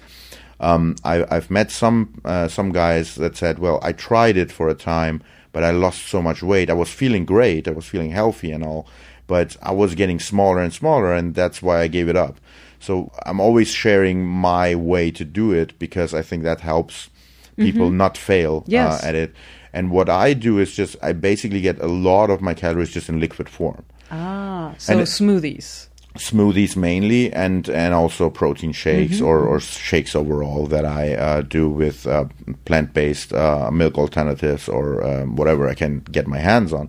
[0.58, 4.68] Um, I, I've met some uh, some guys that said, well, I tried it for
[4.68, 6.70] a time, but I lost so much weight.
[6.70, 8.86] I was feeling great, I was feeling healthy and all,
[9.26, 12.38] but I was getting smaller and smaller, and that's why I gave it up.
[12.80, 17.08] So I'm always sharing my way to do it because I think that helps
[17.56, 19.02] people not fail Yes.
[19.02, 19.34] uh, at it.
[19.72, 23.08] And what I do is just I basically get a lot of my calories just
[23.08, 25.88] in liquid form Ah, so And smoothies.
[26.18, 29.26] smoothies mainly and and also protein shakes Mm-hmm.
[29.26, 32.24] or, or shakes overall that I uh, do with uh,
[32.64, 36.88] plant based uh, milk alternatives or um, whatever I can get my hands on.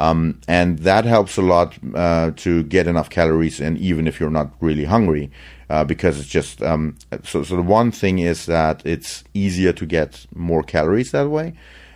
[0.00, 4.30] Um, and that helps a lot uh, to get enough calories and even if you're
[4.30, 5.30] not really hungry,
[5.68, 7.42] uh, because it's just um, so.
[7.42, 11.52] So the one thing is that it's easier to get more calories that way,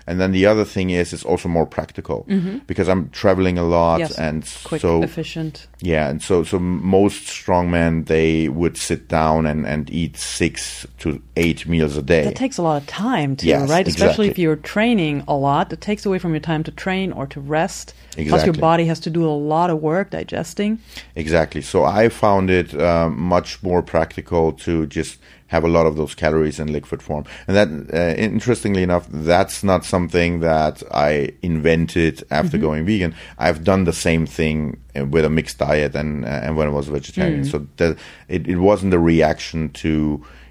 [0.06, 2.26] and then the other thing is it's also more practical
[2.66, 4.00] because I'm traveling a lot Mm-hmm.
[4.00, 5.66] Yes, and quick, so efficient.
[5.80, 11.20] yeah, and so so most strongmen they would sit down and, and eat six to
[11.36, 12.24] eight meals a day.
[12.24, 13.86] That takes a lot of time too, Yes, right?
[13.86, 17.26] Especially if you're training a lot, it takes away from your time to train or
[17.28, 17.94] to rest.
[18.16, 18.28] Exactly.
[18.30, 20.78] Plus, your body has to do a lot of work digesting.
[21.16, 21.62] Exactly.
[21.62, 25.18] So I found it uh, much more practical to just
[25.54, 27.24] have a lot of those calories in liquid form.
[27.46, 33.14] And that, uh, interestingly enough, that's not something that I invented after going vegan.
[33.38, 34.56] I've done the same thing
[34.98, 37.44] uh, with a mixed diet and uh, and when I was vegetarian.
[37.44, 37.96] So that
[38.28, 39.90] it, it wasn't a reaction to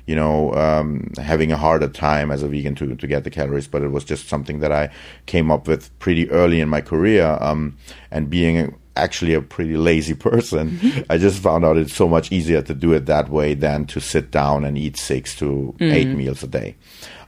[0.05, 3.67] you know um, having a harder time as a vegan to to get the calories,
[3.67, 4.89] but it was just something that I
[5.25, 7.37] came up with pretty early in my career.
[7.41, 7.77] Um,
[8.09, 10.79] and being actually a pretty lazy person,
[11.09, 13.99] I just found out it's so much easier to do it that way than to
[13.99, 16.75] sit down and eat six to eight meals a day.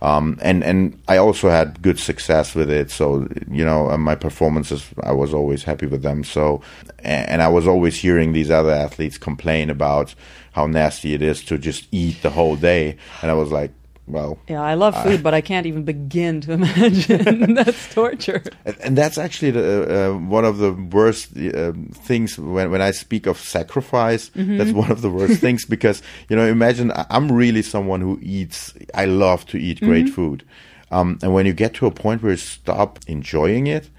[0.02, 2.92] Um, and and I also had good success with it.
[2.92, 6.24] So you know, my performances, I was always happy with them.
[6.24, 6.62] So,
[7.00, 10.14] and I was always hearing these other athletes complain about
[10.52, 13.72] how nasty it is to just eat the whole day, and I was like,
[14.08, 17.54] well, Yeah, I love food, but I can't even begin to imagine.
[17.60, 18.44] That's torture.
[18.66, 22.92] And, and that's actually the, uh, one of the worst uh, things when, when I
[22.92, 24.30] speak of sacrifice.
[24.36, 28.20] That's one of the worst things because, you know, imagine I- I'm really someone who
[28.22, 30.44] eats, I love to eat great food.
[30.92, 33.90] Um, and when you get to a point where you stop enjoying it,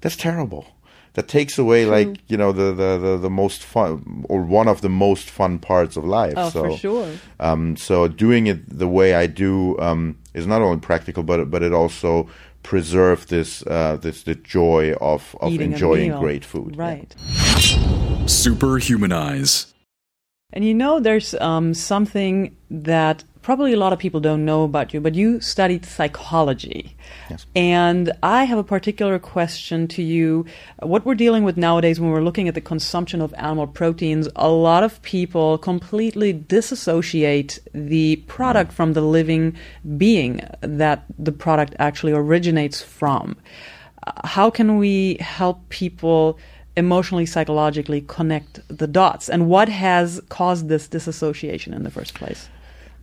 [0.00, 0.66] that's terrible.
[1.16, 4.82] That takes away, like, you know, the, the, the, the most fun or one of
[4.82, 6.34] the most fun parts of life.
[6.36, 7.08] Oh, so, for sure.
[7.40, 11.62] um, so doing it the way I do um, is not only practical, but but
[11.62, 12.28] it also
[12.62, 16.76] preserve this uh, this the joy of of Eating enjoying great food.
[16.76, 17.14] Right.
[18.26, 19.72] Superhumanize.
[20.52, 24.92] And you know, there's um, something that probably a lot of people don't know about
[24.92, 26.96] you, but you studied psychology.
[27.30, 27.46] Yes.
[27.54, 30.46] And I have a particular question to you.
[30.82, 34.48] What we're dealing with nowadays when we're looking at the consumption of animal proteins, a
[34.48, 39.56] lot of people completely disassociate the product from the living
[39.96, 43.36] being that the product actually originates from.
[44.24, 46.36] How can we help people?
[46.78, 49.30] emotionally, psychologically connect the dots?
[49.30, 52.50] And what has caused this disassociation in the first place?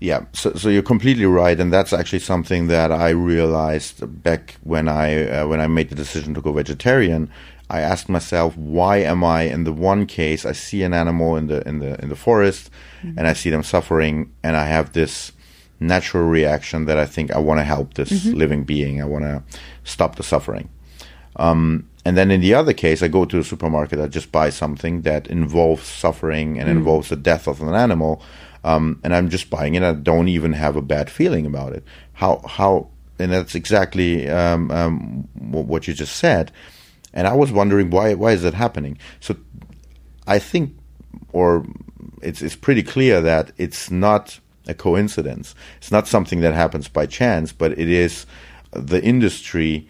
[0.03, 4.89] Yeah, so, so you're completely right, and that's actually something that I realized back when
[4.89, 7.31] I uh, when I made the decision to go vegetarian.
[7.69, 10.45] I asked myself, why am I in the one case?
[10.45, 12.69] I see an animal in the in the in the forest,
[13.17, 15.31] and I see them suffering, and I have this
[15.79, 19.41] natural reaction that I think I want to help this living being, I want to
[19.85, 20.67] stop the suffering.
[21.37, 24.49] Um, and then in the other case, I go to the supermarket, I just buy
[24.49, 28.21] something that involves suffering and involves the death of an animal,
[28.63, 29.83] um, and I'm just buying it.
[29.83, 31.83] I don't even have a bad feeling about it.
[32.13, 32.89] How how
[33.19, 36.51] and that's exactly um, um, what you just said.
[37.13, 38.97] And I was wondering why why is that happening?
[39.19, 39.35] So
[40.25, 40.75] I think,
[41.31, 41.65] or
[42.21, 45.55] it's it's pretty clear that it's not a coincidence.
[45.77, 48.25] It's not something that happens by chance, but it is
[48.71, 49.89] the industry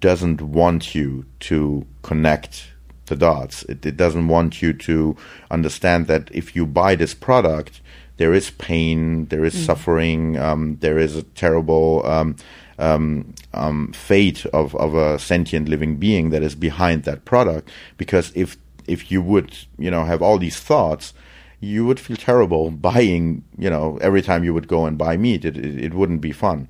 [0.00, 2.72] doesn't want you to connect
[3.06, 3.62] the dots.
[3.64, 5.16] It, it doesn't want you to
[5.50, 7.80] understand that if you buy this product,
[8.20, 12.36] there is pain, there is suffering, um, there is a terrible um,
[12.78, 17.70] um, um, fate of, of a sentient living being that is behind that product.
[17.96, 21.14] Because if if you would, you know, have all these thoughts,
[21.60, 25.46] you would feel terrible buying, you know, every time you would go and buy meat.
[25.46, 26.68] It it, it wouldn't be fun.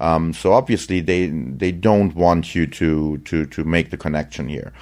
[0.00, 4.72] Um, so obviously they they don't want you to to to make the connection here.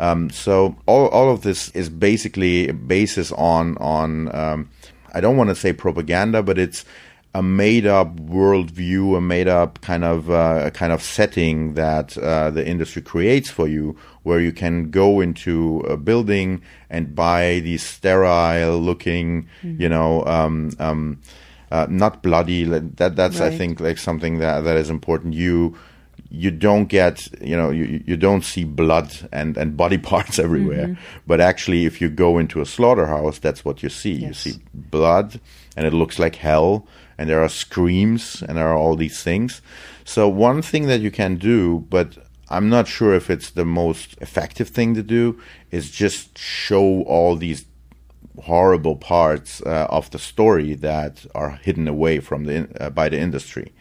[0.00, 4.68] Um, so all all of this is basically basis on on um,
[5.14, 6.84] I don't want to say propaganda, but it's
[7.32, 12.18] a made up worldview, a made up kind of uh, a kind of setting that
[12.18, 17.60] uh, the industry creates for you, where you can go into a building and buy
[17.60, 19.46] these sterile looking,
[19.78, 21.20] you know, um, um,
[21.70, 22.64] uh, not bloody.
[22.64, 25.34] That that's I think like something that that is important.
[25.34, 25.78] You
[26.30, 30.96] you don't get you know you, you don't see blood and, and body parts everywhere.
[31.26, 34.12] But actually if you go into a slaughterhouse that's what you see.
[34.12, 35.40] You see blood
[35.76, 36.86] and it looks like hell
[37.18, 39.60] and there are screams and there are all these things.
[40.04, 42.16] So one thing that you can do but
[42.50, 47.36] i'm not sure if it's the most effective thing to do is just show all
[47.36, 47.64] these
[48.42, 53.08] horrible parts uh, of the story that are hidden away from the in- uh, by
[53.08, 53.72] the industry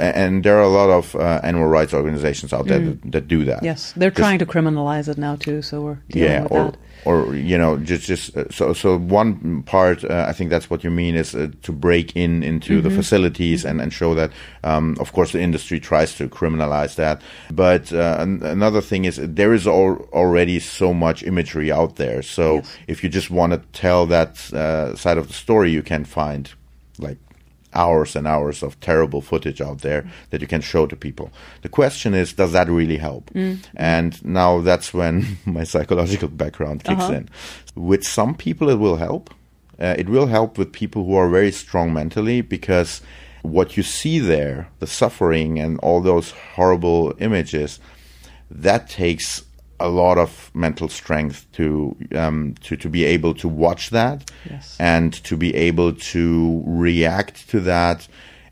[0.00, 3.44] and there are a lot of uh, animal rights organizations out there that, that do
[3.44, 3.64] that Mm.
[3.64, 6.78] Yes, they're trying to criminalize it now too, so we're dealing yeah with or that.
[7.04, 10.82] or you know just just uh, so so one part uh, i think that's what
[10.84, 12.88] you mean is uh, to break in into Mm-hmm.
[12.88, 14.30] the facilities and and show that
[14.64, 17.20] um of course the industry tries to criminalize that
[17.50, 22.22] but uh, an- another thing is there is al- already so much imagery out there
[22.22, 22.66] so Yes.
[22.86, 26.44] if you just want to tell that uh, side of the story you can find
[26.98, 27.18] like
[27.74, 31.30] hours and hours of terrible footage out there that you can show to people.
[31.62, 33.30] The question is, does that really help?
[33.76, 37.28] And now that's when my psychological background kicks in.
[37.74, 39.30] With some people, it will help.
[39.80, 43.00] Uh, it will help with people who are very strong mentally because
[43.42, 47.80] what you see there, the suffering and all those horrible images,
[48.50, 49.42] that takes
[49.82, 54.76] a lot of mental strength to um, to to be able to watch that Yes.
[54.78, 58.08] and to be able to react to that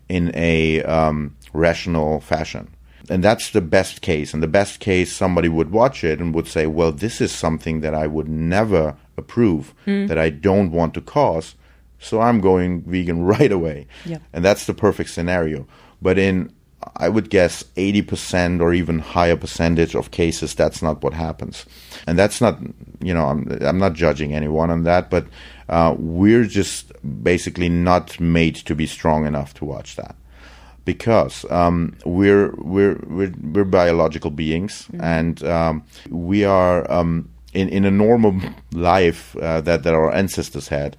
[0.09, 2.67] in a um, rational fashion.
[3.09, 4.33] And that's the best case.
[4.33, 7.81] And the best case, somebody would watch it and would say, "Well, this is something
[7.81, 11.55] that I would never approve, that I don't want to cause,
[11.99, 14.21] so I'm going vegan right away." Yep.
[14.33, 15.65] And that's the perfect scenario.
[16.01, 16.51] But in
[16.95, 21.65] I would guess 80% or even higher percentage of cases, that's not what happens.
[22.07, 22.59] And that's not,
[23.01, 25.25] you know, I'm, I'm not judging anyone on that, but
[25.69, 26.91] uh, we're just
[27.23, 30.15] basically not made to be strong enough to watch that.
[30.83, 37.85] Because um, we're, we're, we're, we're biological beings and um, we are um, in, in
[37.85, 38.39] a normal
[38.71, 40.97] life uh, that, that our ancestors had,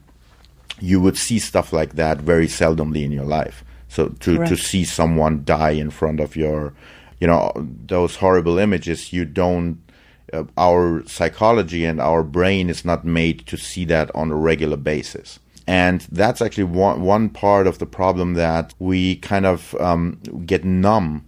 [0.80, 3.64] you would see stuff like that very seldomly in your life.
[3.92, 6.72] So to, to see someone die in front of your,
[7.20, 9.82] you know, those horrible images, you don't.
[10.32, 14.78] Uh, our psychology and our brain is not made to see that on a regular
[14.78, 15.38] basis.
[15.66, 20.64] And that's actually one, one part of the problem that we kind of um, get
[20.64, 21.26] numb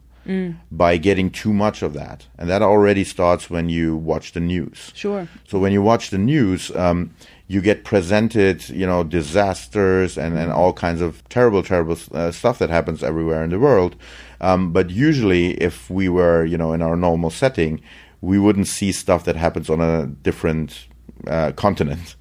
[0.71, 2.27] by getting too much of that.
[2.39, 4.91] And that already starts when you watch the news.
[4.95, 5.29] Sure.
[5.47, 7.15] So when you watch the news, um,
[7.47, 12.59] you get presented, you know, disasters and, and all kinds of terrible, terrible uh, stuff
[12.59, 13.97] that happens everywhere in the world.
[14.41, 17.81] Um, but usually, if we were, you know, in our normal setting,
[18.23, 20.87] we wouldn't see stuff that happens on a different
[21.27, 22.17] uh, continent.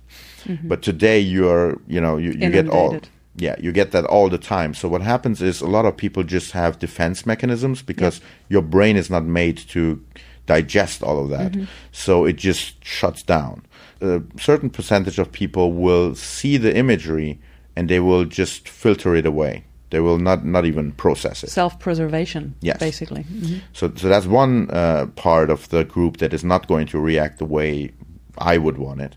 [0.68, 2.92] But today, you're, you know, you, you get all.
[3.36, 4.74] Yeah, you get that all the time.
[4.76, 8.96] So what happens is a lot of people just have defense mechanisms because your brain
[8.96, 10.04] is not made to
[10.46, 11.56] digest all of that.
[11.92, 13.64] So it just shuts down.
[14.04, 17.39] A certain percentage of people will see the imagery
[17.76, 19.64] and they will just filter it away.
[19.91, 21.49] They will not not even process it.
[21.51, 22.80] Self-preservation, Yes.
[22.80, 23.24] basically.
[23.24, 23.62] Mhm.
[23.74, 27.38] So, so that's one uh, part of the group that is not going to react
[27.39, 27.91] the way
[28.38, 29.16] I would want it.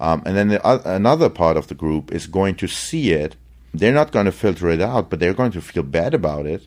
[0.00, 3.36] Um, and then the, oth- another part of the group is going to see it.
[3.74, 6.66] They're not going to filter it out, but they're going to feel bad about it.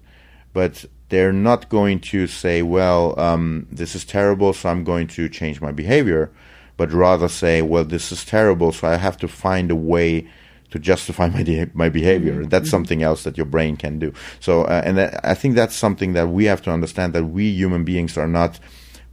[0.53, 5.30] But they're not going to say, well, um, this is terrible, so I'm going to
[5.30, 6.30] change my behavior.
[6.78, 10.28] But rather say, well, this is terrible, so I have to find a way
[10.71, 12.45] to justify my de- my behavior.
[12.45, 14.13] That's something else that your brain can do.
[14.39, 17.49] So, uh, and that, I think that's something that we have to understand that we
[17.49, 18.59] human beings are not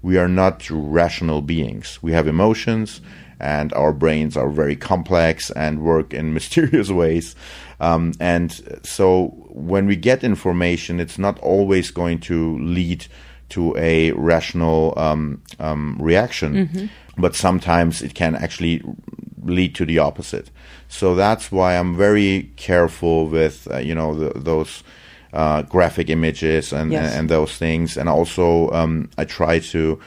[0.02, 2.02] we are not rational beings.
[2.02, 3.00] We have emotions,
[3.38, 7.36] and our brains are very complex and work in mysterious ways.
[7.80, 8.52] Um, and
[8.84, 13.06] so, when we get information, it's not always going to lead
[13.50, 18.82] to a rational um, um, reaction, but sometimes it can actually
[19.44, 20.50] lead to the opposite.
[20.88, 24.82] So that's why I'm very careful with uh, you know the, those
[25.32, 27.14] uh, graphic images and, Yes.
[27.14, 29.98] and those things, and also um, I try to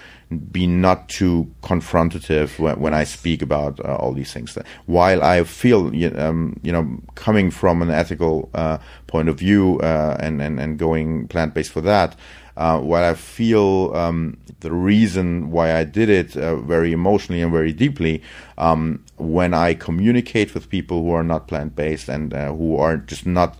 [0.51, 4.57] be not too confrontative when, when I speak about uh, all these things.
[4.85, 5.87] While I feel
[6.19, 8.77] um, you know coming from an ethical uh,
[9.07, 12.15] point of view uh, and, and and going plant based for that.
[12.57, 17.51] Uh, while I feel um, the reason why I did it uh, very emotionally and
[17.51, 18.21] very deeply,
[18.57, 22.97] um, when I communicate with people who are not plant based and uh, who are
[22.97, 23.57] just not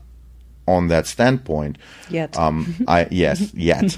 [0.67, 1.77] on that standpoint,
[2.09, 2.37] Yet.
[2.37, 3.97] um, I yes, yet.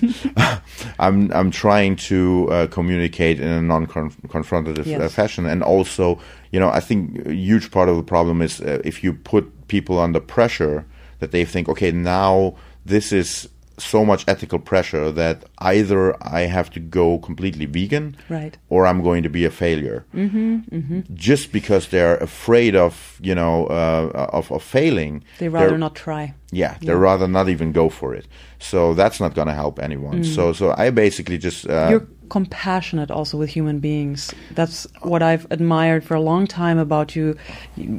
[0.99, 6.19] I'm I'm trying to uh, communicate in a non-confrontative uh, fashion, and also,
[6.51, 9.67] you know, I think a huge part of the problem is uh, if you put
[9.67, 10.85] people under pressure
[11.19, 13.47] that they think, okay, now this is
[13.79, 18.57] so much ethical pressure that either I have to go completely vegan, Right.
[18.69, 20.03] or I'm going to be a failure.
[20.15, 25.93] Mm-hmm, Just because they're afraid of, you know, uh, of, of failing, They rather not
[25.95, 26.33] try.
[26.51, 28.27] yeah, they would rather not even go for it.
[28.59, 30.23] So that's not going to help anyone.
[30.23, 34.33] So so I basically just uh, You're compassionate also with human beings.
[34.55, 37.35] That's what I've admired for a long time about you.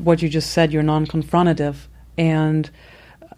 [0.04, 1.76] What you just said, you're non-confrontative,
[2.16, 2.68] and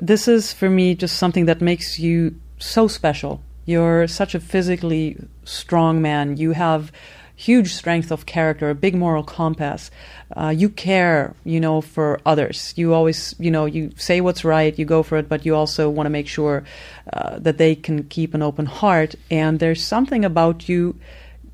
[0.00, 3.42] this is for me just something that makes you so special.
[3.66, 6.36] You're such a physically strong man.
[6.36, 6.90] You have
[7.36, 9.90] huge strength of character, a big moral compass.
[10.36, 12.74] Uh, you care, you know, for others.
[12.76, 15.88] You always, you know, you say what's right, you go for it, but you also
[15.88, 16.64] want to make sure
[17.12, 19.14] uh, that they can keep an open heart.
[19.30, 20.96] And there's something about you.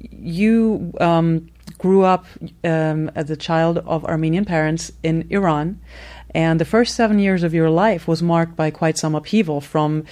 [0.01, 2.27] You um, grew up
[2.65, 5.81] um, as a child of Armenian parents in Iran.
[6.37, 10.05] And the first seven years of your life was marked by quite some upheaval from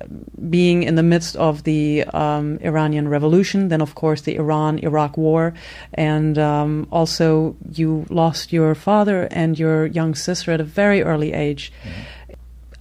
[0.00, 0.06] uh,
[0.48, 5.16] being in the midst of the um, Iranian Revolution, then, of course, the Iran Iraq
[5.16, 5.54] War.
[5.94, 11.32] And um, also, you lost your father and your young sister at a very early
[11.32, 11.72] age.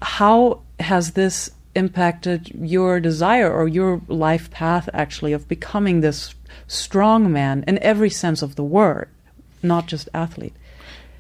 [0.04, 6.36] How has this impacted your desire or your life path, actually, of becoming this
[6.68, 9.10] strong man in every sense of the word,
[9.64, 10.54] not just athlete?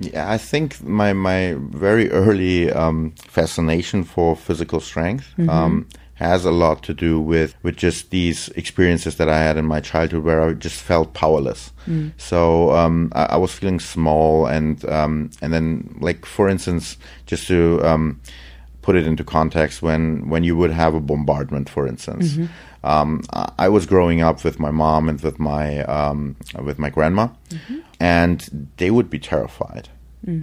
[0.01, 5.85] Yeah, I think my my very early um, fascination for physical strength um,
[6.15, 9.79] has a lot to do with with just these experiences that I had in my
[9.81, 11.71] childhood, where I just felt powerless.
[12.17, 16.97] So um, I, I was feeling small, and um, and then like for instance,
[17.27, 18.19] just to um,
[18.81, 22.37] put it into context, when when you would have a bombardment, for instance.
[22.84, 23.21] Um,
[23.59, 27.27] I was growing up with my mom and with my um, with my grandma,
[27.99, 29.89] and they would be terrified.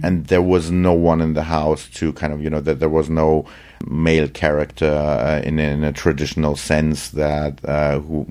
[0.03, 2.89] And there was no one in the house to kind of, you know, that there
[2.89, 3.45] was no
[3.87, 8.27] male character uh, in, in a traditional sense that uh, who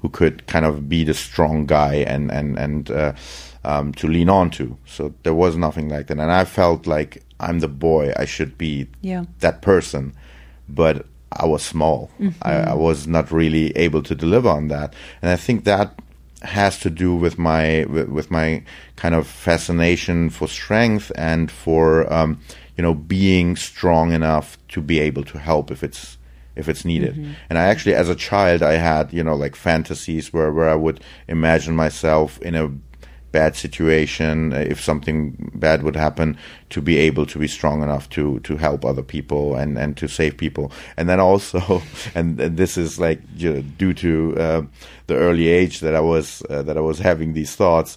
[0.00, 3.12] who could kind of be the strong guy and and and uh,
[3.64, 4.78] um, to lean on to.
[4.86, 8.12] So there was nothing like that, and I felt like I'm the boy.
[8.16, 9.24] I should be Yeah.
[9.40, 10.14] that person,
[10.70, 12.10] but I was small.
[12.42, 15.98] I, I was not really able to deliver on that, and I think that
[16.42, 18.62] has to do with my with, with my
[18.96, 22.40] kind of fascination for strength and for um,
[22.76, 26.16] you know being strong enough to be able to help if it's
[26.56, 27.14] if it's needed.
[27.14, 27.32] Mm-hmm.
[27.48, 30.74] And I actually, as a child, I had you know like fantasies where where I
[30.74, 32.70] would imagine myself in a
[33.32, 36.36] bad situation, uh, if something bad would happen,
[36.70, 40.08] to be able to be strong enough to to help other people and and to
[40.08, 40.72] save people.
[40.96, 41.82] And then also,
[42.14, 44.62] and, and this is like you know, due to uh,
[45.06, 47.96] the early age that I was uh, that I was having these thoughts,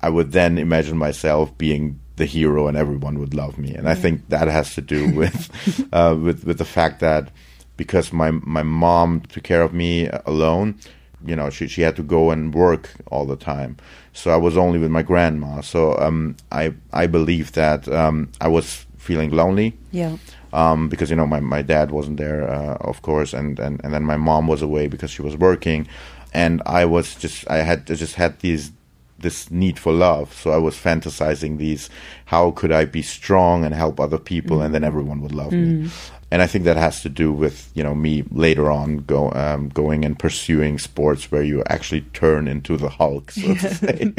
[0.00, 3.74] I would then imagine myself being the hero and everyone would love me.
[3.74, 5.50] And I think that has to do with
[5.92, 7.30] uh, with with the fact that
[7.76, 10.78] because my my mom took care of me alone
[11.24, 13.76] you know she she had to go and work all the time.
[14.12, 15.60] So i was only with my grandma.
[15.60, 19.76] So um i i believe that um i was feeling lonely.
[19.92, 20.16] Yeah.
[20.52, 23.92] Um because you know my my dad wasn't there uh, of course and and and
[23.94, 25.86] then my mom was away because she was working.
[26.32, 28.72] And i was just i had just had these
[29.18, 30.32] this need for love.
[30.32, 31.90] So i was fantasizing these
[32.26, 34.64] how could i be strong and help other people mm.
[34.64, 35.82] and then everyone would love mm.
[35.82, 35.90] me
[36.30, 39.68] and I think that has to do with you know me later on go um,
[39.68, 44.12] going and pursuing sports where you actually turn into the Hulk, so to say.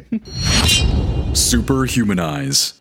[1.33, 2.79] Superhumanize.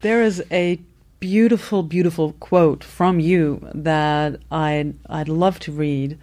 [0.00, 0.80] There is a
[1.20, 6.18] beautiful, beautiful quote from you that I'd I'd love to read.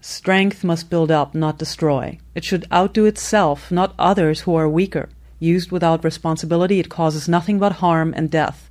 [0.00, 2.18] Strength must build up, not destroy.
[2.34, 5.08] It should outdo itself, not others who are weaker.
[5.40, 8.63] Used without responsibility, it causes nothing but harm and death.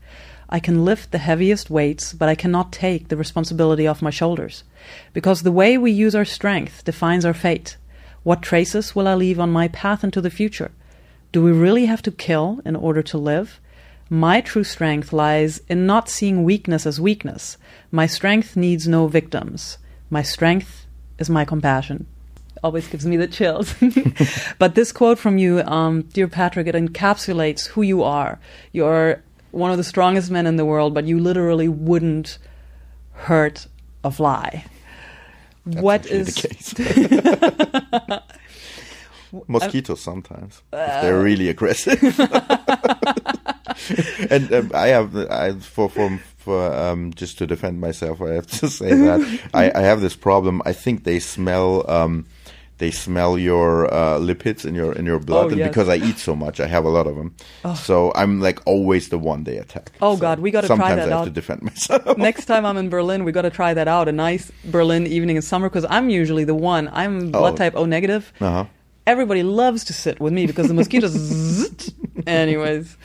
[0.54, 4.64] I can lift the heaviest weights, but I cannot take the responsibility off my shoulders.
[5.12, 7.76] Because the way we use our strength defines our fate.
[8.22, 10.70] What traces will I leave on my path into the future?
[11.32, 13.60] Do we really have to kill in order to live?
[14.12, 17.58] My true strength lies in not seeing weakness as weakness.
[17.92, 19.80] My strength needs no victims.
[20.12, 20.86] My strength
[21.18, 22.06] is my compassion.
[22.64, 23.74] Always gives me the chills.
[24.60, 28.40] but this quote from you, um, dear Patrik, it encapsulates who you are.
[28.72, 29.24] You're
[29.54, 32.40] one of the strongest men in the world, but you literally wouldn't
[33.12, 33.68] hurt
[34.04, 34.66] a fly.
[35.66, 36.74] That's what is the case?
[39.48, 42.02] Mosquitoes sometimes uh, they're really aggressive.
[44.30, 48.48] and um, I have I for for for um, just to defend myself, I have
[48.48, 50.62] to say that I, I have this problem.
[50.66, 51.90] I think they smell.
[51.90, 52.26] Um,
[52.80, 55.70] they smell your uh, lipids in your in your blood, oh, and yes.
[55.70, 57.36] because I eat so much, I have a lot of them.
[57.64, 57.76] Oh.
[57.76, 59.92] So I'm like always the one they attack.
[60.02, 60.88] Oh so God, we got to try that out.
[60.88, 61.24] Sometimes I have out.
[61.26, 62.18] to defend myself.
[62.18, 64.08] Next time I'm in Berlin, we got to try that out.
[64.08, 66.90] A nice Berlin evening in summer because I'm usually the one.
[66.92, 67.58] I'm blood oh.
[67.58, 68.34] type O negative.
[68.42, 68.66] Uh-huh.
[69.06, 71.94] Everybody loves to sit with me because the mosquitoes.
[72.28, 72.98] Anyways,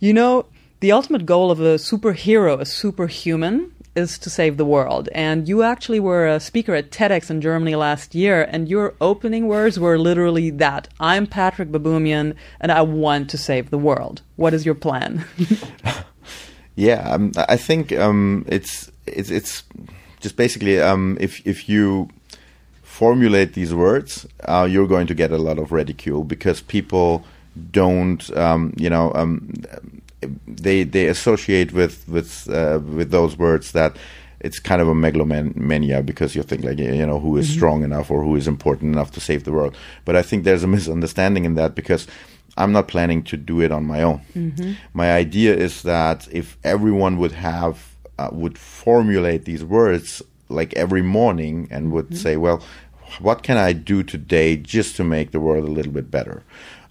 [0.00, 0.46] you know
[0.80, 5.08] the ultimate goal of a superhero, a superhuman is to save the world.
[5.12, 9.48] And you actually were a speaker at TEDx in Germany last year, and your opening
[9.48, 14.22] words were literally that I'm Patrik Baboumian, and I want to save the world.
[14.36, 15.24] What is your plan?
[16.76, 19.64] yeah, um, I think um, it's it's it's
[20.20, 22.08] just basically um, if if you
[22.82, 27.24] formulate these words, uh, you're going to get a lot of ridicule because people
[27.70, 29.52] don't, um, you know, um,
[30.46, 33.96] they they associate with with uh, with those words that
[34.40, 37.56] it's kind of a megalomania because you think like you know who is mm-hmm.
[37.56, 39.76] strong enough or who is important enough to save the world.
[40.04, 42.06] But I think there's a misunderstanding in that because
[42.56, 44.20] I'm not planning to do it on my own.
[44.34, 44.72] Mm-hmm.
[44.94, 51.02] My idea is that if everyone would have uh, would formulate these words like every
[51.02, 52.14] morning and would mm-hmm.
[52.16, 52.62] say, well,
[53.20, 56.42] what can I do today just to make the world a little bit better?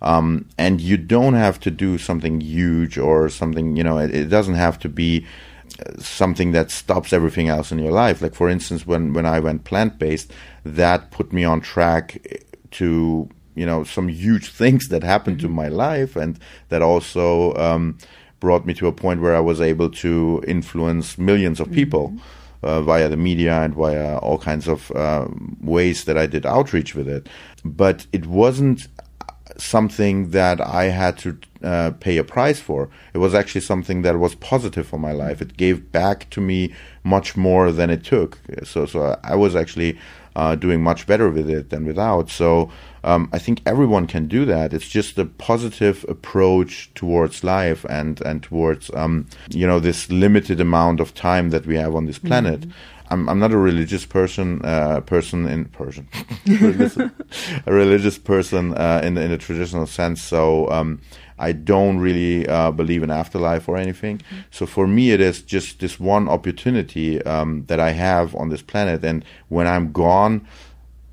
[0.01, 4.25] Um, and you don't have to do something huge or something, you know, it, it
[4.25, 5.25] doesn't have to be
[5.79, 8.21] uh, something that stops everything else in your life.
[8.21, 10.31] Like, for instance, when, when I went plant based,
[10.63, 15.47] that put me on track to, you know, some huge things that happened mm-hmm.
[15.47, 16.39] to my life and
[16.69, 17.97] that also um,
[18.39, 22.09] brought me to a point where I was able to influence millions of people.
[22.09, 22.19] Mm-hmm.
[22.63, 25.27] Uh, via the media and via all kinds of uh,
[25.61, 27.29] ways that I did outreach with it.
[27.63, 28.87] But it wasn't
[29.57, 32.89] something that I had to uh, pay a price for.
[33.13, 35.41] It was actually something that was positive for my life.
[35.41, 36.73] It gave back to me
[37.03, 38.39] much more than it took.
[38.63, 39.97] So, so I was actually
[40.35, 42.29] uh, doing much better with it than without.
[42.29, 42.71] So,
[43.05, 44.73] um, I think everyone can do that.
[44.73, 50.59] It's just a positive approach towards life and and towards um, you know this limited
[50.59, 52.61] amount of time that we have on this planet.
[52.61, 52.71] Mm-hmm.
[53.11, 56.07] I'm I'm not a religious person uh, person in person
[57.67, 60.21] a religious person uh, in in a traditional sense.
[60.23, 60.99] So um,
[61.37, 64.17] I don't really uh, believe in afterlife or anything.
[64.17, 64.37] Mm-hmm.
[64.49, 68.63] So for me, it is just this one opportunity um, that I have on this
[68.63, 70.47] planet, and when I'm gone,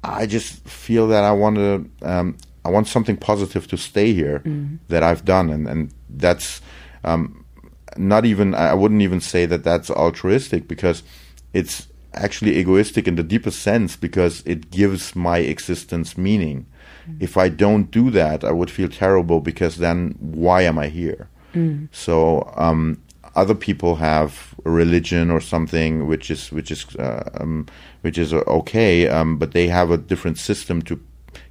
[0.02, 4.40] I just feel that I want to um, I want something positive to stay here
[4.44, 4.76] Mm-hmm.
[4.88, 6.60] that I've done, and and that's
[7.04, 7.44] um,
[7.96, 8.54] not even.
[8.54, 11.02] I wouldn't even say that that's altruistic because
[11.52, 16.66] it's actually egoistic in the deepest sense because it gives my existence meaning.
[17.18, 21.28] If I don't do that, I would feel terrible because then why am I here?
[21.90, 23.02] So um,
[23.34, 27.66] other people have religion or something which is which is uh, um,
[28.02, 31.00] which is uh, okay, um, but they have a different system to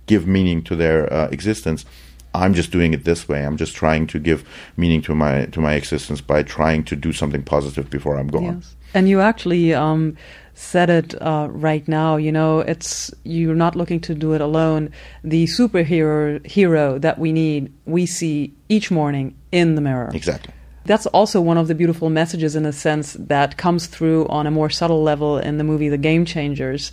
[0.06, 1.86] give meaning to their uh, existence.
[2.34, 3.46] I'm just doing it this way.
[3.46, 4.48] I'm just trying to give
[4.78, 8.56] meaning to my to my existence by trying to do something positive before I'm gone.
[8.62, 8.76] Yes.
[8.94, 10.18] And you actually um,
[10.54, 12.16] said it uh, right now.
[12.16, 14.92] You know, it's you're not looking to do it alone.
[15.24, 20.12] The superhero hero that we need, we see each morning in the mirror.
[20.14, 20.54] Exactly.
[20.84, 24.52] That's also one of the beautiful messages, in a sense, that comes through on a
[24.52, 26.92] more subtle level in the movie The Game Changers,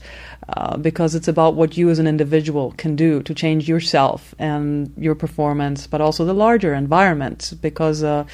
[0.49, 4.93] uh, because it's about what you as an individual can do to change yourself and
[4.97, 8.25] your performance, but also the larger environment, because uh,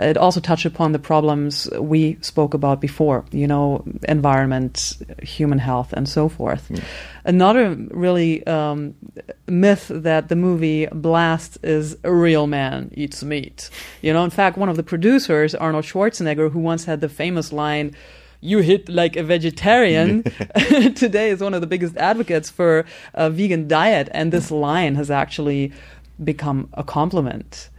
[0.00, 5.92] it also touched upon the problems we spoke about before, you know, environment, human health,
[5.92, 6.70] and so forth.
[7.24, 8.94] Another really um,
[9.46, 13.70] myth that the movie Blast is a real man eats meat.
[14.00, 17.52] You know, in fact, one of the producers, Arnold Schwarzenegger, who once had the famous
[17.52, 17.94] line,
[18.40, 20.22] you hit like a vegetarian
[20.94, 25.10] today is one of the biggest advocates for a vegan diet and this line has
[25.10, 25.72] actually
[26.22, 27.70] become a compliment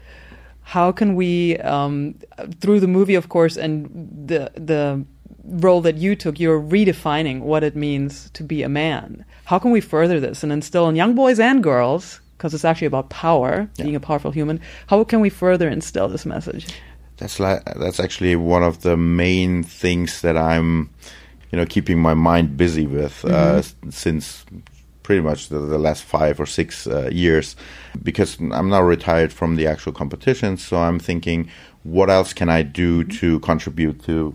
[0.63, 2.15] how can we um,
[2.61, 3.89] through the movie of course and
[4.25, 5.05] the the
[5.43, 9.71] role that you took you're redefining what it means to be a man how can
[9.71, 13.69] we further this and instill in young boys and girls because it's actually about power
[13.77, 13.83] Yeah.
[13.83, 16.67] being a powerful human how can we further instill this message
[17.17, 20.89] That's like that's actually one of the main things that I'm,
[21.51, 24.43] you know, keeping my mind busy with uh, since
[25.03, 27.55] pretty much the, the last five or six uh, years,
[28.01, 30.57] because I'm now retired from the actual competition.
[30.57, 31.49] So I'm thinking,
[31.83, 34.33] what else can I do to contribute to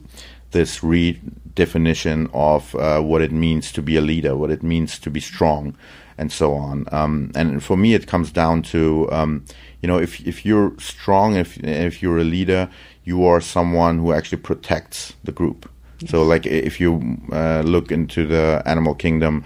[0.51, 5.11] this redefinition of uh, what it means to be a leader, what it means to
[5.11, 5.77] be strong,
[6.17, 6.87] and so on.
[6.91, 9.45] Um, and for me, it comes down to um,
[9.83, 12.69] you know if if you're strong, if if you're a leader,
[13.05, 15.71] you are someone who actually protects the group.
[16.07, 19.43] So, like if you uh, look into the animal kingdom,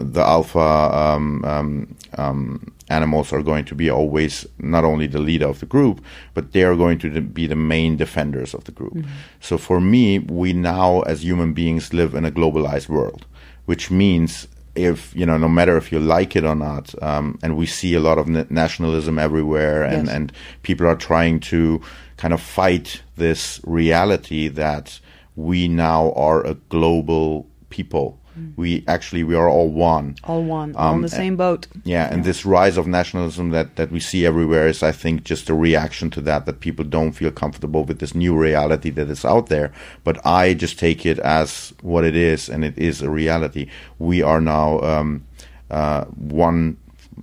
[0.00, 5.46] the alpha um, um, um, animals are going to be always not only the leader
[5.48, 6.04] of the group,
[6.34, 8.96] but they are going to be the main defenders of the group.
[9.40, 13.26] So for me, we now as human beings live in a globalized world,
[13.66, 17.56] which means if you know, no matter if you like it or not, um, and
[17.56, 20.16] we see a lot of na- nationalism everywhere, and Yes.
[20.16, 20.32] and
[20.62, 21.80] people are trying to
[22.16, 25.00] kind of fight this reality that
[25.36, 28.18] we now are a global people.
[28.56, 30.16] We actually we are all one.
[30.24, 33.90] all one Um, on the same boat Yeah, and this rise of nationalism that, that
[33.90, 37.30] we see everywhere is, I think, just a reaction to that, that people don't feel
[37.30, 39.72] comfortable with this new reality that is out there.
[40.02, 43.68] But I just take it as what it is, and it is a reality.
[43.98, 45.24] We are now um,
[45.70, 46.76] uh, one,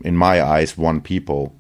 [0.04, 1.54] in my eyes, one people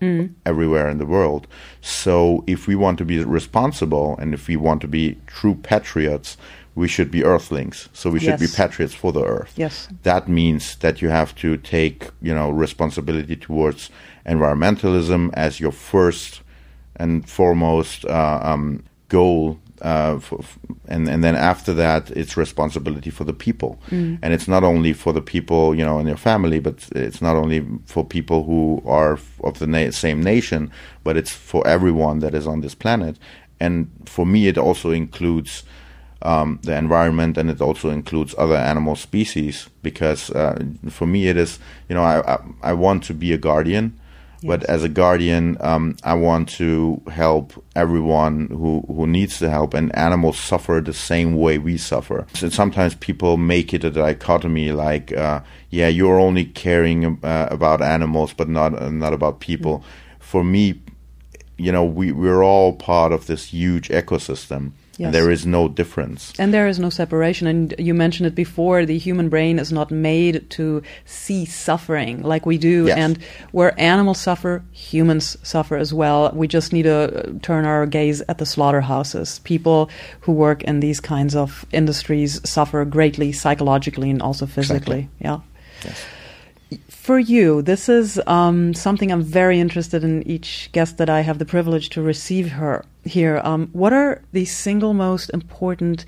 [0.45, 1.47] everywhere in the world.
[1.81, 6.37] So if we want to be responsible and if we want to be true patriots,
[6.75, 7.89] we should be earthlings.
[7.93, 9.53] So we should be patriots for the earth.
[9.57, 9.89] Yes.
[10.03, 13.89] That means that you have to take you know responsibility towards
[14.25, 16.41] environmentalism as your first
[16.95, 20.39] and foremost uh, um, goal uh, for,
[20.87, 23.79] and and then after that it's responsibility for the people.
[23.89, 27.35] And it's not only for the people you know in your family but it's not
[27.35, 30.71] only for people who are f- of the na- same nation
[31.03, 33.17] but it's for everyone that is on this planet.
[33.59, 35.63] And for me it also includes
[36.21, 41.37] um, the environment and it also includes other animal species because uh, for me it
[41.37, 41.59] is
[41.89, 43.99] you know I, I I want to be a guardian
[44.43, 49.73] but as a guardian um, I want to help everyone who who needs the help
[49.73, 52.25] and animals suffer the same way we suffer.
[52.33, 57.81] So sometimes people make it a dichotomy like uh, yeah you're only caring uh, about
[57.81, 59.83] animals but not uh, not about people.
[60.19, 60.81] For me
[61.57, 64.71] you know we we're all part of this huge ecosystem
[65.01, 65.07] Yes.
[65.07, 67.47] and there is no difference And there is no separation.
[67.47, 72.45] And you mentioned it before the human brain is not made to see suffering like
[72.45, 72.85] we do.
[72.85, 72.97] Yes.
[72.97, 73.17] And
[73.51, 76.31] where animals suffer, humans suffer as well.
[76.33, 79.39] We just need to turn our gaze at the slaughterhouses.
[79.39, 79.89] People
[80.21, 85.09] who work in these kinds of industries suffer greatly psychologically and also physically.
[85.19, 85.39] Yeah.
[87.11, 91.39] For you, this is um, something I'm very interested in each guest that I have
[91.39, 93.41] the privilege to receive her here.
[93.43, 96.05] Um, what are the single most important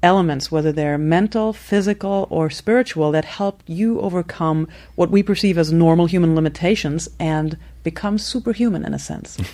[0.00, 5.72] elements, whether they're mental, physical, or spiritual, that help you overcome what we perceive as
[5.72, 9.36] normal human limitations and become superhuman in a sense?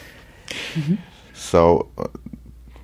[1.32, 2.08] So, uh,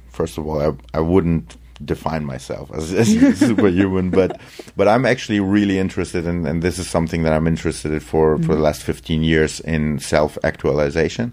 [0.08, 3.08] first of all, I, I wouldn't define myself as, as
[3.38, 4.40] superhuman, but
[4.76, 8.38] but I'm actually really interested in, and this is something that I'm interested in for
[8.38, 11.32] for the last 15 years in self actualization,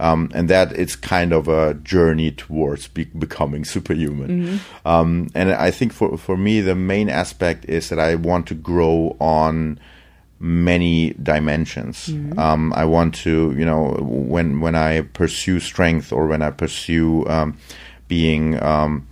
[0.00, 4.60] um, and that it's kind of a journey towards be- becoming superhuman.
[4.84, 8.54] Um, and I think for for me, the main aspect is that I want to
[8.54, 9.78] grow on
[10.40, 12.08] many dimensions.
[12.38, 17.26] Um, I want to, you know, when when I pursue strength or when I pursue
[17.28, 17.56] um,
[18.08, 19.06] being um,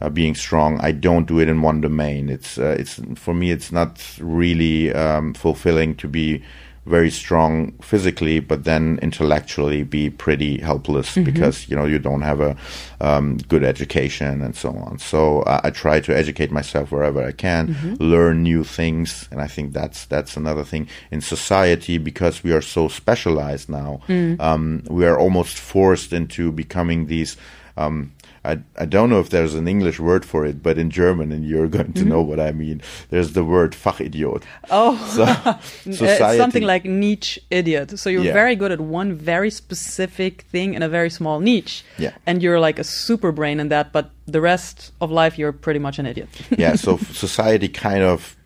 [0.00, 2.28] uh, being strong, I don't do it in one domain.
[2.28, 6.42] It's uh, it's for me, it's not really um, fulfilling to be
[6.88, 12.40] very strong physically, but then intellectually be pretty helpless because you know you don't have
[12.40, 12.56] a
[13.00, 14.98] um, good education and so on.
[14.98, 19.46] So uh, I try to educate myself wherever I can, learn new things, and I
[19.46, 24.00] think that's that's another thing in society because we are so specialized now.
[24.40, 27.36] Um, we are almost forced into becoming these.
[27.76, 28.10] Um,
[28.44, 31.44] I, I don't know if there's an English word for it, but in German, and
[31.44, 32.08] you're going to mm-hmm.
[32.08, 32.80] know what I mean.
[33.10, 34.42] There's the word Fachidiot.
[34.70, 35.26] Oh, So,
[35.92, 37.98] society- something like niche idiot.
[37.98, 38.32] So you're Yeah.
[38.32, 41.84] very good at one very specific thing in a very small niche.
[41.98, 42.12] Yeah.
[42.26, 45.80] And you're like a super brain in that, but the rest of life you're pretty
[45.80, 46.28] much an idiot.
[46.56, 48.36] yeah, so society kind of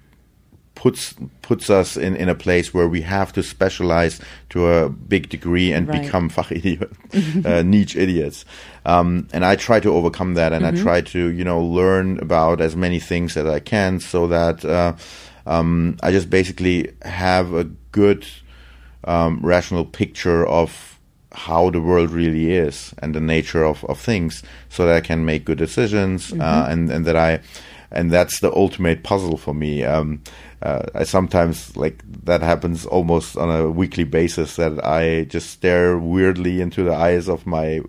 [0.83, 5.29] puts puts us in, in a place where we have to specialize to a big
[5.29, 6.03] degree and Right.
[6.03, 6.91] become fachidiot,
[7.47, 8.45] uh, niche idiots.
[8.85, 12.61] Um, and I try to overcome that, and I try to you know learn about
[12.61, 14.95] as many things as I can, so that uh,
[15.47, 18.27] um, I just basically have a good
[19.05, 20.99] um, rational picture of
[21.35, 25.25] how the world really is and the nature of, of things so that I can
[25.25, 27.41] make good decisions uh, and, and that I
[27.93, 29.85] and that's the ultimate puzzle for me.
[29.85, 30.23] Um,
[30.63, 35.99] uh, I sometimes like that happens almost on a weekly basis that I just stare
[35.99, 37.81] weirdly into the eyes of my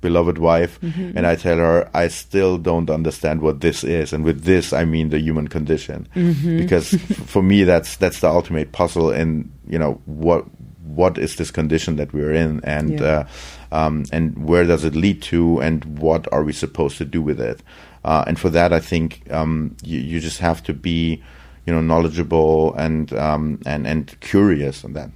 [0.00, 4.44] beloved wife and I tell her I still don't understand what this is and with
[4.44, 6.06] this I mean the human condition
[6.44, 10.44] because f- for me that's that's the ultimate puzzle and you know what
[10.84, 13.24] what is this condition that we're in and Yeah.
[13.72, 17.20] uh, um, and where does it lead to and what are we supposed to do
[17.20, 17.60] with it
[18.08, 21.22] uh, and for that I think um, you, you just have to be
[21.66, 25.10] you know knowledgeable and um, and and curious and that.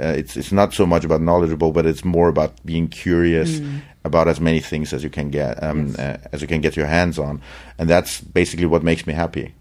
[0.00, 3.60] Uh, it's it's not so much about knowledgeable but it's more about being curious
[4.04, 6.86] about as many things as you can get um, uh, as you can get your
[6.86, 7.42] hands on.
[7.78, 9.54] And that's basically what makes me happy.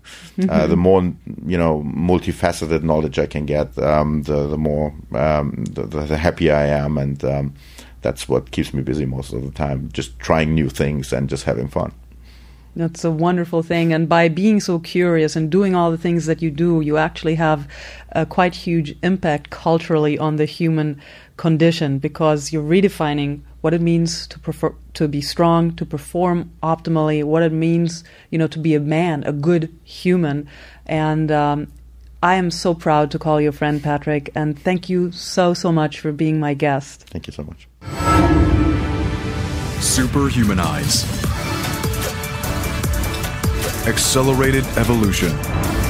[0.49, 1.01] Uh, the more
[1.45, 6.17] you know multifaceted knowledge I can get um, the the more um, the, the, the
[6.17, 6.97] happier I am.
[6.97, 7.53] And um,
[8.01, 11.43] that's what keeps me busy most of the time just trying new things and just
[11.43, 11.91] having fun
[12.77, 13.91] That's a wonderful thing.
[13.91, 17.33] And by being so curious and doing all the things that you do, you actually
[17.33, 17.67] have
[18.11, 21.01] a quite huge impact culturally on the human
[21.37, 27.23] condition because you're redefining what it means to prefer, to be strong, to perform optimally,
[27.23, 30.47] what it means, you know, to be a man, a good human.
[30.85, 31.71] And um,
[32.21, 34.29] I am so proud to call you a friend, Patrik.
[34.35, 37.07] And thank you so, so much for being my guest.
[37.09, 37.67] thank you so much
[39.79, 41.26] Superhumanize.
[43.87, 45.86] Accelerated evolution.